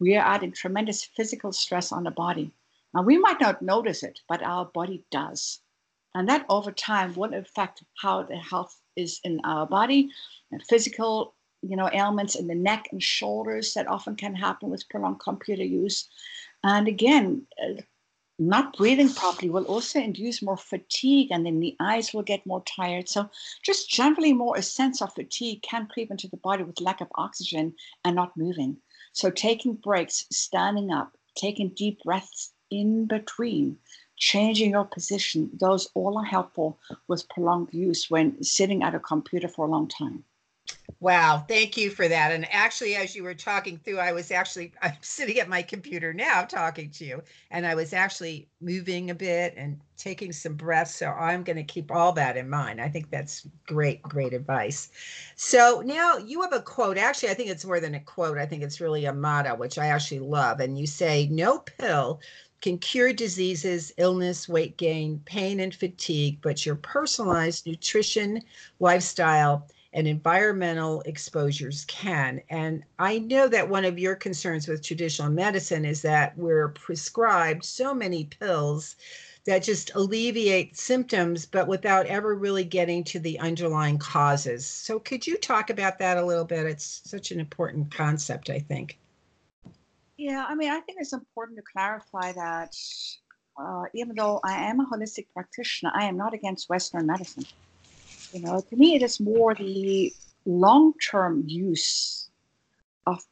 we 0.00 0.16
are 0.16 0.26
adding 0.26 0.52
tremendous 0.52 1.04
physical 1.04 1.52
stress 1.52 1.92
on 1.92 2.02
the 2.02 2.10
body. 2.10 2.50
Now, 2.92 3.02
we 3.02 3.16
might 3.16 3.40
not 3.40 3.62
notice 3.62 4.02
it, 4.02 4.20
but 4.28 4.42
our 4.42 4.64
body 4.64 5.04
does. 5.10 5.60
And 6.14 6.28
that 6.28 6.46
over 6.48 6.72
time 6.72 7.14
will 7.14 7.32
affect 7.32 7.84
how 8.00 8.24
the 8.24 8.36
health 8.36 8.80
is 8.96 9.20
in 9.24 9.40
our 9.44 9.66
body 9.66 10.10
and 10.50 10.62
physical 10.62 11.34
you 11.62 11.76
know 11.76 11.88
ailments 11.92 12.34
in 12.34 12.46
the 12.46 12.54
neck 12.54 12.88
and 12.92 13.02
shoulders 13.02 13.74
that 13.74 13.88
often 13.88 14.16
can 14.16 14.34
happen 14.34 14.68
with 14.68 14.88
prolonged 14.88 15.18
computer 15.20 15.64
use 15.64 16.08
and 16.62 16.86
again 16.86 17.46
uh, 17.62 17.80
not 18.38 18.76
breathing 18.76 19.12
properly 19.12 19.48
will 19.48 19.64
also 19.64 20.00
induce 20.00 20.42
more 20.42 20.56
fatigue 20.56 21.28
and 21.30 21.46
then 21.46 21.60
the 21.60 21.76
eyes 21.78 22.12
will 22.12 22.22
get 22.22 22.44
more 22.44 22.62
tired. 22.64 23.08
So, 23.08 23.30
just 23.62 23.88
generally, 23.88 24.32
more 24.32 24.56
a 24.56 24.62
sense 24.62 25.00
of 25.00 25.14
fatigue 25.14 25.62
can 25.62 25.86
creep 25.86 26.10
into 26.10 26.28
the 26.28 26.36
body 26.36 26.64
with 26.64 26.80
lack 26.80 27.00
of 27.00 27.12
oxygen 27.14 27.74
and 28.04 28.16
not 28.16 28.36
moving. 28.36 28.78
So, 29.12 29.30
taking 29.30 29.74
breaks, 29.74 30.26
standing 30.32 30.90
up, 30.90 31.16
taking 31.36 31.68
deep 31.70 32.02
breaths 32.02 32.52
in 32.70 33.06
between, 33.06 33.78
changing 34.16 34.70
your 34.70 34.84
position, 34.84 35.50
those 35.54 35.88
all 35.94 36.18
are 36.18 36.24
helpful 36.24 36.78
with 37.06 37.28
prolonged 37.28 37.72
use 37.72 38.10
when 38.10 38.42
sitting 38.42 38.82
at 38.82 38.94
a 38.94 39.00
computer 39.00 39.48
for 39.48 39.66
a 39.66 39.70
long 39.70 39.86
time. 39.88 40.24
Wow, 41.04 41.44
thank 41.46 41.76
you 41.76 41.90
for 41.90 42.08
that. 42.08 42.32
And 42.32 42.46
actually, 42.50 42.94
as 42.96 43.14
you 43.14 43.24
were 43.24 43.34
talking 43.34 43.76
through, 43.76 43.98
I 43.98 44.12
was 44.12 44.30
actually 44.30 44.72
I'm 44.82 44.94
sitting 45.02 45.38
at 45.38 45.50
my 45.50 45.60
computer 45.60 46.14
now 46.14 46.44
talking 46.44 46.90
to 46.92 47.04
you, 47.04 47.22
and 47.50 47.66
I 47.66 47.74
was 47.74 47.92
actually 47.92 48.48
moving 48.62 49.10
a 49.10 49.14
bit 49.14 49.52
and 49.58 49.78
taking 49.98 50.32
some 50.32 50.54
breaths. 50.54 50.94
So 50.94 51.10
I'm 51.10 51.44
going 51.44 51.58
to 51.58 51.62
keep 51.62 51.90
all 51.90 52.12
that 52.12 52.38
in 52.38 52.48
mind. 52.48 52.80
I 52.80 52.88
think 52.88 53.10
that's 53.10 53.46
great, 53.66 54.00
great 54.02 54.32
advice. 54.32 54.88
So 55.36 55.82
now 55.84 56.16
you 56.16 56.40
have 56.40 56.54
a 56.54 56.62
quote. 56.62 56.96
Actually, 56.96 57.28
I 57.30 57.34
think 57.34 57.50
it's 57.50 57.66
more 57.66 57.80
than 57.80 57.94
a 57.94 58.00
quote. 58.00 58.38
I 58.38 58.46
think 58.46 58.62
it's 58.62 58.80
really 58.80 59.04
a 59.04 59.12
motto, 59.12 59.54
which 59.56 59.76
I 59.76 59.88
actually 59.88 60.20
love. 60.20 60.60
And 60.60 60.78
you 60.78 60.86
say, 60.86 61.28
"No 61.30 61.58
pill 61.58 62.18
can 62.62 62.78
cure 62.78 63.12
diseases, 63.12 63.92
illness, 63.98 64.48
weight 64.48 64.78
gain, 64.78 65.20
pain, 65.26 65.60
and 65.60 65.74
fatigue, 65.74 66.38
but 66.40 66.64
your 66.64 66.76
personalized 66.76 67.66
nutrition, 67.66 68.40
lifestyle." 68.80 69.68
And 69.94 70.08
environmental 70.08 71.00
exposures 71.02 71.84
can. 71.86 72.42
And 72.50 72.82
I 72.98 73.20
know 73.20 73.48
that 73.48 73.68
one 73.68 73.84
of 73.84 73.98
your 73.98 74.16
concerns 74.16 74.66
with 74.66 74.82
traditional 74.82 75.30
medicine 75.30 75.84
is 75.84 76.02
that 76.02 76.36
we're 76.36 76.68
prescribed 76.70 77.64
so 77.64 77.94
many 77.94 78.24
pills 78.24 78.96
that 79.46 79.62
just 79.62 79.94
alleviate 79.94 80.76
symptoms, 80.76 81.46
but 81.46 81.68
without 81.68 82.06
ever 82.06 82.34
really 82.34 82.64
getting 82.64 83.04
to 83.04 83.20
the 83.20 83.38
underlying 83.38 83.98
causes. 83.98 84.66
So, 84.66 84.98
could 84.98 85.26
you 85.26 85.36
talk 85.36 85.70
about 85.70 85.98
that 85.98 86.16
a 86.16 86.24
little 86.24 86.46
bit? 86.46 86.66
It's 86.66 87.02
such 87.04 87.30
an 87.30 87.40
important 87.40 87.94
concept, 87.94 88.50
I 88.50 88.58
think. 88.58 88.98
Yeah, 90.16 90.44
I 90.48 90.54
mean, 90.54 90.70
I 90.70 90.80
think 90.80 90.98
it's 91.00 91.12
important 91.12 91.58
to 91.58 91.64
clarify 91.72 92.32
that 92.32 92.74
uh, 93.60 93.84
even 93.94 94.16
though 94.16 94.40
I 94.44 94.54
am 94.70 94.80
a 94.80 94.86
holistic 94.86 95.26
practitioner, 95.34 95.92
I 95.94 96.04
am 96.04 96.16
not 96.16 96.34
against 96.34 96.68
Western 96.68 97.06
medicine. 97.06 97.44
You 98.34 98.40
know, 98.40 98.60
to 98.60 98.76
me, 98.76 98.96
it 98.96 99.02
is 99.02 99.20
more 99.20 99.54
the 99.54 100.12
long-term 100.44 101.44
use 101.46 102.28
of 103.06 103.22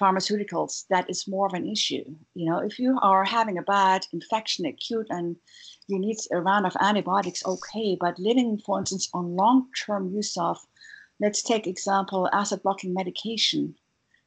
pharmaceuticals 0.00 0.86
that 0.88 1.10
is 1.10 1.26
more 1.26 1.48
of 1.48 1.52
an 1.52 1.68
issue. 1.68 2.04
You 2.34 2.50
know, 2.50 2.58
if 2.58 2.78
you 2.78 2.96
are 3.02 3.24
having 3.24 3.58
a 3.58 3.62
bad 3.62 4.06
infection, 4.12 4.64
acute, 4.66 5.08
and 5.10 5.34
you 5.88 5.98
need 5.98 6.18
a 6.30 6.40
round 6.40 6.64
of 6.64 6.76
antibiotics, 6.80 7.44
okay. 7.44 7.96
But 8.00 8.20
living, 8.20 8.58
for 8.64 8.78
instance, 8.78 9.08
on 9.12 9.34
long-term 9.34 10.14
use 10.14 10.36
of, 10.36 10.58
let's 11.18 11.42
take 11.42 11.66
example, 11.66 12.30
acid-blocking 12.32 12.94
medication, 12.94 13.74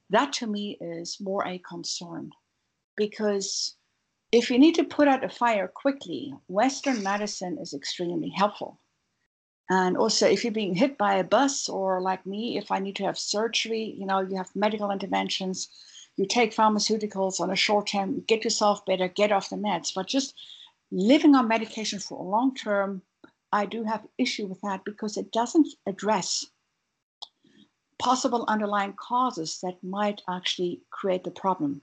that 0.09 0.33
to 0.33 0.47
me 0.47 0.77
is 0.81 1.21
more 1.21 1.47
a 1.47 1.59
concern 1.59 2.31
because 2.97 3.75
if 4.33 4.51
you 4.51 4.59
need 4.59 4.75
to 4.75 4.83
put 4.83 5.07
out 5.07 5.23
a 5.23 5.29
fire 5.29 5.69
quickly, 5.69 6.33
Western 6.49 7.01
medicine 7.03 7.57
is 7.61 7.73
extremely 7.73 8.29
helpful. 8.29 8.81
And 9.69 9.97
also, 9.97 10.27
if 10.27 10.43
you're 10.43 10.51
being 10.51 10.73
hit 10.73 10.97
by 10.97 11.15
a 11.15 11.23
bus, 11.23 11.69
or 11.69 12.01
like 12.01 12.25
me, 12.25 12.57
if 12.57 12.71
I 12.71 12.79
need 12.79 12.95
to 12.95 13.03
have 13.03 13.19
surgery, 13.19 13.95
you 13.97 14.05
know, 14.05 14.19
you 14.19 14.35
have 14.35 14.55
medical 14.55 14.89
interventions, 14.89 15.69
you 16.17 16.25
take 16.25 16.55
pharmaceuticals 16.55 17.39
on 17.39 17.51
a 17.51 17.55
short 17.55 17.87
term, 17.87 18.21
get 18.27 18.43
yourself 18.43 18.83
better, 18.85 19.07
get 19.07 19.31
off 19.31 19.49
the 19.49 19.55
meds. 19.55 19.93
But 19.93 20.07
just 20.07 20.33
living 20.91 21.35
on 21.35 21.47
medication 21.47 21.99
for 21.99 22.19
a 22.19 22.27
long 22.27 22.55
term, 22.55 23.03
I 23.51 23.65
do 23.65 23.83
have 23.83 24.07
issue 24.17 24.47
with 24.47 24.59
that 24.61 24.83
because 24.83 25.17
it 25.17 25.31
doesn't 25.31 25.67
address 25.85 26.47
possible 27.99 28.45
underlying 28.47 28.93
causes 28.93 29.59
that 29.61 29.83
might 29.83 30.21
actually 30.27 30.81
create 30.89 31.23
the 31.23 31.31
problem. 31.31 31.81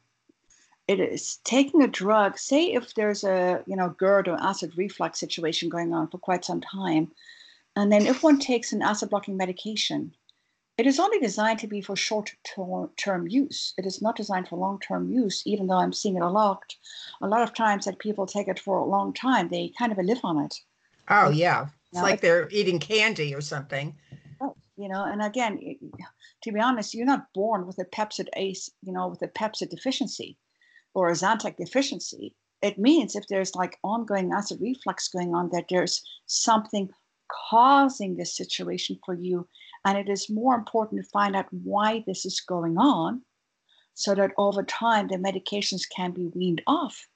It 0.89 0.99
is 1.01 1.39
taking 1.45 1.83
a 1.83 1.89
drug, 1.89 2.39
say 2.39 2.73
if 2.73 2.95
there's 2.95 3.23
a 3.23 3.63
you 3.67 3.77
know 3.77 3.95
GERD 3.99 4.29
or 4.29 4.41
acid 4.41 4.73
reflux 4.77 5.21
situation 5.21 5.69
going 5.69 5.93
on 5.93 6.09
for 6.09 6.19
quite 6.19 6.45
some 6.45 6.61
time, 6.61 7.13
and 7.77 7.93
then 7.93 8.07
if 8.07 8.23
one 8.23 8.39
takes 8.39 8.73
an 8.73 8.83
acid 8.83 9.11
blocking 9.11 9.37
medication, 9.37 10.15
it 10.79 10.87
is 10.87 10.99
only 10.99 11.19
designed 11.19 11.59
to 11.61 11.67
be 11.67 11.81
for 11.81 11.97
short 11.97 12.35
term 12.97 13.29
use. 13.29 13.73
It 13.79 13.87
is 13.87 14.03
not 14.03 14.17
designed 14.17 14.49
for 14.49 14.57
long 14.57 14.79
term 14.81 15.11
use, 15.11 15.43
even 15.47 15.67
though 15.67 15.79
I'm 15.79 15.93
seeing 15.93 16.17
it 16.17 16.23
a 16.23 16.29
lot. 16.29 16.75
A 17.23 17.29
lot 17.29 17.43
of 17.43 17.55
times 17.55 17.85
that 17.85 17.99
people 17.99 18.27
take 18.27 18.49
it 18.49 18.59
for 18.59 18.79
a 18.79 18.85
long 18.85 19.13
time, 19.13 19.49
they 19.49 19.73
kind 19.79 19.93
of 19.93 19.99
live 19.99 20.21
on 20.25 20.45
it. 20.45 20.55
Oh, 21.09 21.31
yeah. 21.31 21.69
It's 21.93 22.03
like 22.03 22.21
they're 22.21 22.49
eating 22.51 22.79
candy 22.79 23.35
or 23.35 23.41
something. 23.41 23.95
Oh, 24.41 24.55
you 24.77 24.89
know, 24.89 25.05
and 25.05 25.23
again, 25.23 25.59
to 26.43 26.53
be 26.53 26.61
honest, 26.61 26.93
you're 26.93 27.07
not 27.07 27.33
born 27.35 27.67
with 27.67 27.79
a 27.79 27.87
Pepcid 27.87 28.29
AC, 28.37 28.71
you 28.83 28.93
know, 28.93 29.09
with 29.09 29.23
a 29.23 29.29
Pepcid 29.29 29.71
deficiency 29.71 30.37
or 30.93 31.09
a 31.09 31.13
Zantac 31.13 31.57
deficiency. 31.57 32.35
It 32.61 32.79
means 32.79 33.17
if 33.17 33.27
there's 33.29 33.55
like 33.55 33.79
ongoing 33.83 34.33
acid 34.33 34.59
reflux 34.61 35.09
going 35.09 35.35
on, 35.35 35.51
that 35.53 35.67
there's 35.71 36.03
something 36.27 36.91
causing 37.29 38.17
this 38.17 38.37
situation 38.37 38.99
for 39.05 39.15
you. 39.15 39.49
And 39.85 39.99
it 39.99 40.09
is 40.09 40.31
more 40.31 40.55
important 40.55 41.03
to 41.03 41.11
find 41.11 41.37
out 41.37 41.47
why 41.51 42.05
this 42.07 42.25
is 42.27 42.41
going 42.41 42.79
on 42.79 43.23
so 43.95 44.15
that 44.15 44.33
over 44.37 44.63
time 44.63 45.09
the 45.09 45.17
medications 45.17 45.83
can 45.89 46.13
be 46.13 46.27
weaned 46.35 46.63
off. 46.67 47.09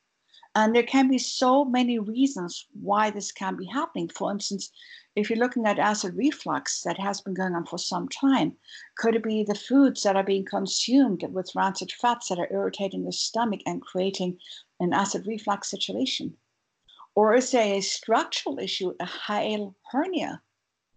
And 0.55 0.75
there 0.75 0.83
can 0.83 1.09
be 1.09 1.19
so 1.19 1.65
many 1.65 1.99
reasons 1.99 2.67
why 2.73 3.11
this 3.11 3.31
can 3.31 3.55
be 3.57 3.67
happening. 3.67 4.09
For 4.09 4.33
instance, 4.33 4.71
if 5.15 5.29
you're 5.29 5.39
looking 5.39 5.67
at 5.67 5.79
acid 5.79 6.17
reflux 6.17 6.83
that 6.83 6.99
has 6.99 7.21
been 7.21 7.35
going 7.35 7.55
on 7.55 7.67
for 7.67 7.79
some 7.79 8.09
time, 8.09 8.57
could 8.97 9.15
it 9.15 9.23
be 9.23 9.45
the 9.45 9.55
foods 9.55 10.03
that 10.03 10.17
are 10.17 10.25
being 10.25 10.45
consumed 10.45 11.23
with 11.31 11.55
rancid 11.55 11.93
fats 11.93 12.29
that 12.29 12.39
are 12.39 12.53
irritating 12.53 13.05
the 13.05 13.13
stomach 13.13 13.61
and 13.67 13.83
creating 13.83 14.39
an 14.81 14.93
acid 14.93 15.27
reflux 15.27 15.71
situation? 15.71 16.37
Or 17.15 17.35
is 17.35 17.51
there 17.51 17.75
a 17.75 17.81
structural 17.81 18.59
issue, 18.59 18.95
a 19.01 19.05
hiatal 19.05 19.75
hernia, 19.91 20.43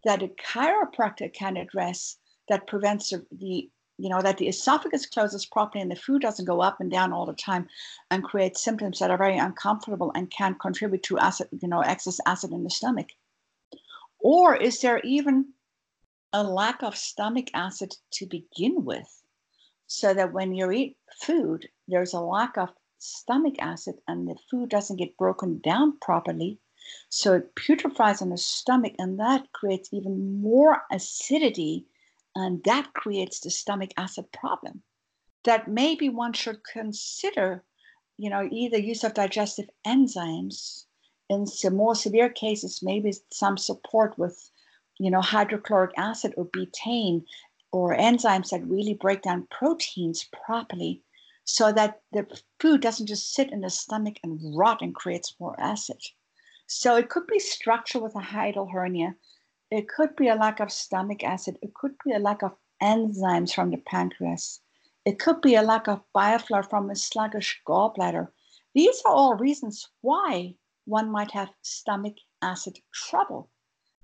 that 0.04 0.22
a 0.22 0.28
chiropractor 0.28 1.34
can 1.34 1.58
address 1.58 2.18
that 2.50 2.68
prevents 2.68 3.14
the 3.32 3.70
you 4.00 4.10
know 4.10 4.22
that 4.22 4.38
the 4.38 4.48
esophagus 4.48 5.06
closes 5.06 5.46
properly 5.46 5.82
and 5.82 5.92
the 5.92 5.96
food 5.96 6.22
doesn't 6.22 6.46
go 6.46 6.62
up 6.62 6.82
and 6.82 6.90
down 6.90 7.14
all 7.14 7.28
the 7.28 7.34
time 7.34 7.68
and 8.10 8.24
create 8.24 8.58
symptoms 8.58 9.00
that 9.00 9.12
are 9.12 9.18
very 9.18 9.38
uncomfortable 9.38 10.12
and 10.16 10.32
can 10.32 10.56
contribute 10.56 11.04
to 11.04 11.20
acid 11.20 11.48
you 11.62 11.68
know 11.68 11.82
excess 11.82 12.20
acid 12.26 12.52
in 12.52 12.64
the 12.64 12.70
stomach? 12.70 13.10
Or 14.20 14.56
is 14.56 14.82
there 14.82 15.00
even 15.04 15.54
a 16.34 16.44
lack 16.44 16.82
of 16.82 16.98
stomach 16.98 17.50
acid 17.54 17.96
to 18.14 18.26
begin 18.26 18.84
with 18.84 19.24
so 19.88 20.14
that 20.14 20.34
when 20.34 20.54
you 20.54 20.72
eat 20.72 20.98
food 21.22 21.70
there's 21.88 22.14
a 22.14 22.20
lack 22.20 22.58
of 22.58 22.70
stomach 23.04 23.56
acid 23.60 23.96
and 24.08 24.28
the 24.28 24.36
food 24.50 24.70
doesn't 24.70 24.96
get 24.96 25.18
broken 25.18 25.60
down 25.60 25.98
properly. 26.00 26.60
So 27.10 27.34
it 27.34 27.56
putrefies 27.56 28.22
in 28.22 28.30
the 28.30 28.38
stomach, 28.38 28.94
and 28.98 29.20
that 29.20 29.52
creates 29.54 29.90
even 29.94 30.42
more 30.42 30.84
acidity, 30.92 31.86
and 32.36 32.64
that 32.64 32.94
creates 32.94 33.40
the 33.40 33.50
stomach 33.50 33.92
acid 33.98 34.32
problem. 34.32 34.84
That 35.44 35.68
maybe 35.68 36.10
one 36.10 36.34
should 36.34 36.64
consider, 36.64 37.64
you 38.18 38.30
know, 38.30 38.48
either 38.52 38.78
use 38.78 39.04
of 39.04 39.14
digestive 39.14 39.70
enzymes. 39.86 40.86
In 41.30 41.46
some 41.46 41.76
more 41.76 41.96
severe 41.96 42.30
cases, 42.30 42.82
maybe 42.84 43.14
some 43.32 43.58
support 43.58 44.18
with, 44.18 44.52
you 45.00 45.10
know, 45.10 45.22
hydrochloric 45.22 45.92
acid 45.98 46.34
or 46.38 46.46
betaine 46.46 47.26
or 47.72 47.96
enzymes 47.98 48.50
that 48.50 48.66
really 48.68 48.94
break 48.94 49.22
down 49.24 49.48
proteins 49.50 50.30
properly 50.46 51.02
so 51.46 51.72
that 51.72 52.02
the 52.12 52.26
food 52.60 52.82
doesn't 52.82 53.08
just 53.08 53.34
sit 53.34 53.52
in 53.52 53.62
the 53.62 53.70
stomach 53.70 54.18
and 54.24 54.58
rot 54.58 54.82
and 54.82 54.96
creates 54.96 55.40
more 55.40 55.60
acid. 55.60 56.02
So 56.68 56.96
it 56.96 57.10
could 57.10 57.28
be 57.28 57.40
structural 57.40 58.04
with 58.04 58.16
a 58.16 58.20
hiatal 58.20 58.72
hernia. 58.72 59.16
It 59.70 59.88
could 59.90 60.16
be 60.16 60.28
a 60.28 60.36
lack 60.36 60.60
of 60.60 60.72
stomach 60.72 61.24
acid. 61.24 61.58
It 61.62 61.74
could 61.74 61.96
be 62.06 62.14
a 62.14 62.20
lack 62.20 62.44
of 62.44 62.56
enzymes 62.82 63.54
from 63.54 63.72
the 63.72 63.78
pancreas. 63.78 64.62
It 65.06 65.20
could 65.20 65.42
be 65.42 65.56
a 65.56 65.62
lack 65.62 65.88
of 65.88 66.02
bile 66.14 66.40
flow 66.40 66.64
from 66.64 66.90
a 66.90 66.96
sluggish 66.96 67.62
gallbladder. 67.68 68.32
These 68.74 69.02
are 69.06 69.14
all 69.14 69.36
reasons 69.36 69.90
why 70.02 70.56
one 70.86 71.12
might 71.12 71.32
have 71.32 71.54
stomach 71.62 72.16
acid 72.42 72.80
trouble. 72.94 73.50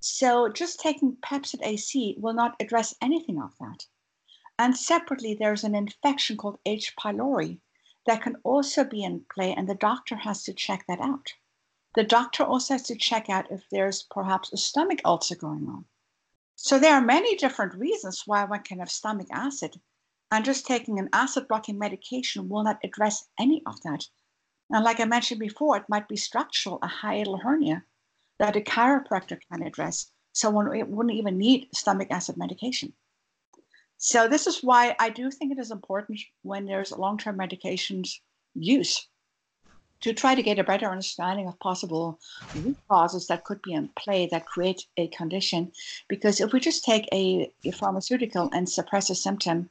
So 0.00 0.48
just 0.48 0.80
taking 0.80 1.16
Pepcid 1.16 1.60
AC 1.62 2.16
will 2.18 2.34
not 2.34 2.56
address 2.60 2.94
anything 3.02 3.40
of 3.40 3.56
that. 3.58 3.86
And 4.62 4.76
separately, 4.76 5.32
there's 5.32 5.64
an 5.64 5.74
infection 5.74 6.36
called 6.36 6.58
H. 6.66 6.94
pylori 6.94 7.60
that 8.04 8.20
can 8.20 8.36
also 8.44 8.84
be 8.84 9.02
in 9.02 9.24
play, 9.32 9.54
and 9.54 9.66
the 9.66 9.74
doctor 9.74 10.16
has 10.16 10.42
to 10.42 10.52
check 10.52 10.84
that 10.86 11.00
out. 11.00 11.32
The 11.94 12.04
doctor 12.04 12.44
also 12.44 12.74
has 12.74 12.82
to 12.82 12.94
check 12.94 13.30
out 13.30 13.50
if 13.50 13.66
there's 13.70 14.02
perhaps 14.02 14.52
a 14.52 14.58
stomach 14.58 15.00
ulcer 15.02 15.34
going 15.34 15.66
on. 15.66 15.86
So 16.56 16.78
there 16.78 16.92
are 16.92 17.00
many 17.00 17.36
different 17.36 17.72
reasons 17.72 18.24
why 18.26 18.44
one 18.44 18.62
can 18.62 18.80
have 18.80 18.90
stomach 18.90 19.28
acid, 19.30 19.80
and 20.30 20.44
just 20.44 20.66
taking 20.66 20.98
an 20.98 21.08
acid 21.10 21.48
blocking 21.48 21.78
medication 21.78 22.50
will 22.50 22.64
not 22.64 22.84
address 22.84 23.30
any 23.38 23.62
of 23.64 23.80
that. 23.80 24.10
And 24.68 24.84
like 24.84 25.00
I 25.00 25.06
mentioned 25.06 25.40
before, 25.40 25.78
it 25.78 25.88
might 25.88 26.06
be 26.06 26.18
structural, 26.18 26.80
a 26.82 26.86
hiatal 26.86 27.40
hernia 27.42 27.86
that 28.38 28.56
a 28.56 28.60
chiropractor 28.60 29.40
can 29.50 29.62
address. 29.62 30.12
So 30.34 30.50
one 30.50 30.68
wouldn't 30.68 31.16
even 31.16 31.38
need 31.38 31.70
stomach 31.74 32.08
acid 32.10 32.36
medication. 32.36 32.92
So 34.02 34.26
this 34.28 34.46
is 34.46 34.62
why 34.62 34.96
I 34.98 35.10
do 35.10 35.30
think 35.30 35.52
it 35.52 35.58
is 35.58 35.70
important 35.70 36.20
when 36.42 36.64
there's 36.64 36.90
long-term 36.90 37.36
medications 37.38 38.18
use. 38.54 39.06
to 40.00 40.14
try 40.14 40.34
to 40.34 40.42
get 40.42 40.58
a 40.58 40.64
better 40.64 40.86
understanding 40.90 41.46
of 41.46 41.58
possible 41.60 42.18
root 42.54 42.78
causes 42.90 43.26
that 43.26 43.44
could 43.44 43.60
be 43.62 43.74
in 43.74 43.88
play 43.98 44.26
that 44.26 44.46
create 44.46 44.86
a 44.96 45.08
condition. 45.08 45.72
Because 46.08 46.40
if 46.40 46.52
we 46.52 46.60
just 46.60 46.84
take 46.84 47.06
a, 47.12 47.52
a 47.64 47.70
pharmaceutical 47.72 48.48
and 48.52 48.68
suppress 48.68 49.10
a 49.10 49.14
symptom, 49.14 49.68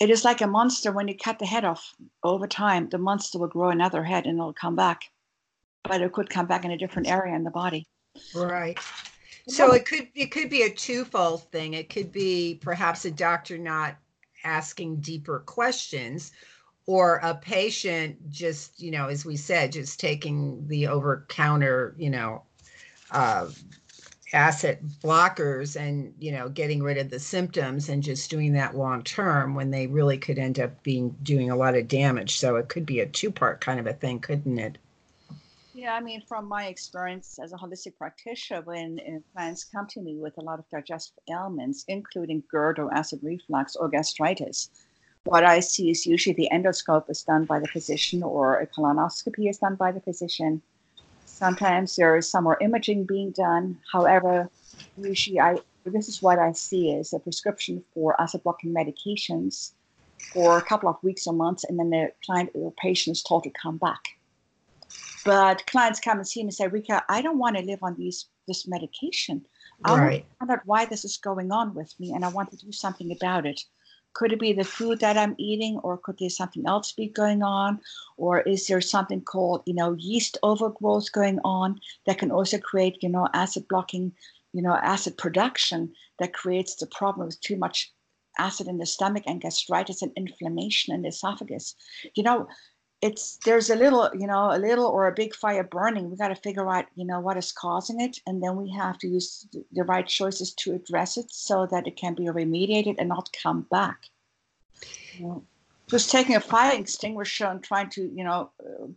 it 0.00 0.10
is 0.10 0.24
like 0.24 0.40
a 0.40 0.46
monster 0.46 0.92
when 0.92 1.08
you 1.08 1.16
cut 1.16 1.38
the 1.38 1.46
head 1.46 1.64
off 1.64 1.94
over 2.22 2.46
time, 2.46 2.88
the 2.88 2.98
monster 2.98 3.38
will 3.38 3.48
grow 3.48 3.70
another 3.70 4.02
head 4.04 4.26
and 4.26 4.38
it'll 4.38 4.54
come 4.54 4.76
back. 4.76 5.02
But 5.86 6.00
it 6.00 6.12
could 6.12 6.30
come 6.30 6.46
back 6.46 6.64
in 6.64 6.70
a 6.70 6.78
different 6.78 7.08
area 7.08 7.34
in 7.36 7.44
the 7.44 7.50
body. 7.50 7.86
Right. 8.34 8.78
So 9.46 9.72
it 9.72 9.84
could 9.84 10.08
it 10.14 10.30
could 10.30 10.48
be 10.48 10.62
a 10.62 10.70
twofold 10.70 11.50
thing. 11.50 11.74
It 11.74 11.90
could 11.90 12.10
be 12.12 12.58
perhaps 12.62 13.04
a 13.04 13.10
doctor 13.10 13.58
not 13.58 13.96
asking 14.42 14.96
deeper 15.00 15.40
questions 15.40 16.32
or 16.86 17.16
a 17.22 17.34
patient 17.34 18.30
just, 18.30 18.80
you 18.80 18.90
know, 18.90 19.08
as 19.08 19.24
we 19.24 19.36
said, 19.36 19.72
just 19.72 19.98
taking 19.98 20.66
the 20.68 20.86
over 20.86 21.24
counter, 21.28 21.94
you 21.98 22.10
know, 22.10 22.42
uh, 23.10 23.48
acid 24.34 24.78
blockers 25.02 25.80
and 25.80 26.12
you 26.18 26.32
know 26.32 26.48
getting 26.48 26.82
rid 26.82 26.98
of 26.98 27.08
the 27.08 27.20
symptoms 27.20 27.88
and 27.88 28.02
just 28.02 28.28
doing 28.30 28.52
that 28.52 28.76
long 28.76 29.02
term 29.04 29.54
when 29.54 29.70
they 29.70 29.86
really 29.86 30.18
could 30.18 30.38
end 30.38 30.58
up 30.58 30.82
being 30.82 31.14
doing 31.22 31.50
a 31.50 31.56
lot 31.56 31.76
of 31.76 31.86
damage 31.86 32.36
so 32.36 32.56
it 32.56 32.68
could 32.68 32.84
be 32.84 32.98
a 32.98 33.06
two 33.06 33.30
part 33.30 33.60
kind 33.60 33.78
of 33.78 33.86
a 33.86 33.92
thing 33.92 34.18
couldn't 34.18 34.58
it 34.58 34.76
yeah 35.84 35.94
i 35.94 36.00
mean 36.00 36.22
from 36.26 36.48
my 36.48 36.66
experience 36.66 37.38
as 37.42 37.52
a 37.52 37.56
holistic 37.56 37.94
practitioner 37.96 38.62
when 38.62 38.98
uh, 39.00 39.18
clients 39.32 39.64
come 39.64 39.86
to 39.86 40.00
me 40.00 40.16
with 40.16 40.36
a 40.38 40.40
lot 40.40 40.58
of 40.58 40.64
digestive 40.70 41.18
ailments 41.30 41.84
including 41.88 42.42
gerd 42.50 42.78
or 42.78 42.92
acid 42.94 43.20
reflux 43.22 43.76
or 43.76 43.88
gastritis 43.88 44.70
what 45.24 45.44
i 45.44 45.60
see 45.60 45.90
is 45.90 46.06
usually 46.06 46.34
the 46.34 46.48
endoscope 46.52 47.08
is 47.10 47.22
done 47.22 47.44
by 47.44 47.58
the 47.60 47.68
physician 47.68 48.22
or 48.22 48.58
a 48.60 48.66
colonoscopy 48.66 49.48
is 49.48 49.58
done 49.58 49.76
by 49.76 49.92
the 49.92 50.00
physician 50.00 50.62
Sometimes 51.34 51.96
there 51.96 52.16
is 52.16 52.30
some 52.30 52.44
more 52.44 52.56
imaging 52.60 53.04
being 53.06 53.32
done. 53.32 53.76
However, 53.92 54.48
usually 54.96 55.40
I 55.40 55.58
this 55.84 56.08
is 56.08 56.22
what 56.22 56.38
I 56.38 56.52
see 56.52 56.92
is 56.92 57.12
a 57.12 57.18
prescription 57.18 57.84
for 57.92 58.18
acid 58.20 58.44
blocking 58.44 58.72
medications 58.72 59.72
for 60.32 60.56
a 60.56 60.62
couple 60.62 60.88
of 60.88 61.02
weeks 61.02 61.26
or 61.26 61.34
months, 61.34 61.64
and 61.64 61.78
then 61.78 61.90
the 61.90 62.12
client 62.24 62.50
or 62.54 62.72
patient 62.72 63.16
is 63.16 63.22
told 63.22 63.42
to 63.44 63.50
come 63.50 63.78
back. 63.78 64.16
But 65.24 65.66
clients 65.66 66.00
come 66.00 66.18
and 66.18 66.28
see 66.28 66.40
me 66.40 66.48
and 66.48 66.54
say, 66.54 66.68
Rika, 66.68 67.02
I 67.08 67.22
don't 67.22 67.38
want 67.38 67.56
to 67.56 67.62
live 67.62 67.82
on 67.82 67.96
these 67.96 68.26
this 68.46 68.68
medication. 68.68 69.46
I 69.84 69.98
right. 69.98 70.00
want 70.00 70.14
to 70.22 70.36
find 70.38 70.50
out 70.50 70.66
why 70.66 70.84
this 70.84 71.04
is 71.04 71.16
going 71.16 71.50
on 71.50 71.74
with 71.74 71.98
me, 71.98 72.12
and 72.12 72.24
I 72.24 72.28
want 72.28 72.50
to 72.50 72.56
do 72.56 72.72
something 72.72 73.10
about 73.10 73.46
it. 73.46 73.60
Could 74.12 74.32
it 74.32 74.38
be 74.38 74.52
the 74.52 74.64
food 74.64 75.00
that 75.00 75.16
I'm 75.16 75.34
eating, 75.38 75.78
or 75.78 75.98
could 75.98 76.18
there 76.18 76.30
something 76.30 76.64
else 76.66 76.92
be 76.92 77.08
going 77.08 77.42
on? 77.42 77.80
Or 78.16 78.42
is 78.42 78.66
there 78.66 78.80
something 78.80 79.22
called, 79.22 79.62
you 79.66 79.74
know, 79.74 79.96
yeast 79.98 80.38
overgrowth 80.42 81.10
going 81.10 81.40
on 81.42 81.80
that 82.06 82.18
can 82.18 82.30
also 82.30 82.58
create, 82.58 83.02
you 83.02 83.08
know, 83.08 83.28
acid 83.34 83.66
blocking, 83.68 84.12
you 84.52 84.62
know, 84.62 84.76
acid 84.76 85.18
production 85.18 85.92
that 86.20 86.32
creates 86.32 86.76
the 86.76 86.86
problem 86.86 87.26
with 87.26 87.40
too 87.40 87.56
much 87.56 87.92
acid 88.38 88.68
in 88.68 88.78
the 88.78 88.86
stomach 88.86 89.24
and 89.26 89.40
gastritis 89.40 90.02
and 90.02 90.12
inflammation 90.16 90.94
in 90.94 91.02
the 91.02 91.08
esophagus? 91.08 91.74
You 92.14 92.22
know, 92.22 92.46
it's 93.04 93.36
there's 93.44 93.68
a 93.68 93.76
little 93.76 94.08
you 94.14 94.26
know 94.26 94.50
a 94.50 94.58
little 94.58 94.86
or 94.86 95.06
a 95.06 95.12
big 95.12 95.34
fire 95.34 95.62
burning. 95.62 96.10
We 96.10 96.16
got 96.16 96.28
to 96.28 96.46
figure 96.46 96.68
out 96.70 96.86
you 96.94 97.04
know 97.04 97.20
what 97.20 97.36
is 97.36 97.52
causing 97.52 98.00
it 98.00 98.18
and 98.26 98.42
then 98.42 98.56
we 98.56 98.70
have 98.70 98.96
to 99.00 99.06
use 99.06 99.46
the 99.72 99.84
right 99.84 100.06
choices 100.06 100.54
to 100.54 100.72
address 100.72 101.18
it 101.18 101.30
so 101.30 101.66
that 101.66 101.86
it 101.86 101.96
can 101.96 102.14
be 102.14 102.24
remediated 102.24 102.94
and 102.98 103.10
not 103.10 103.28
come 103.42 103.66
back. 103.70 103.98
You 105.18 105.26
know, 105.26 105.44
just 105.86 106.10
taking 106.10 106.34
a 106.34 106.40
fire 106.40 106.80
extinguisher 106.80 107.44
and 107.44 107.62
trying 107.62 107.90
to 107.90 108.02
you 108.18 108.24
know 108.24 108.50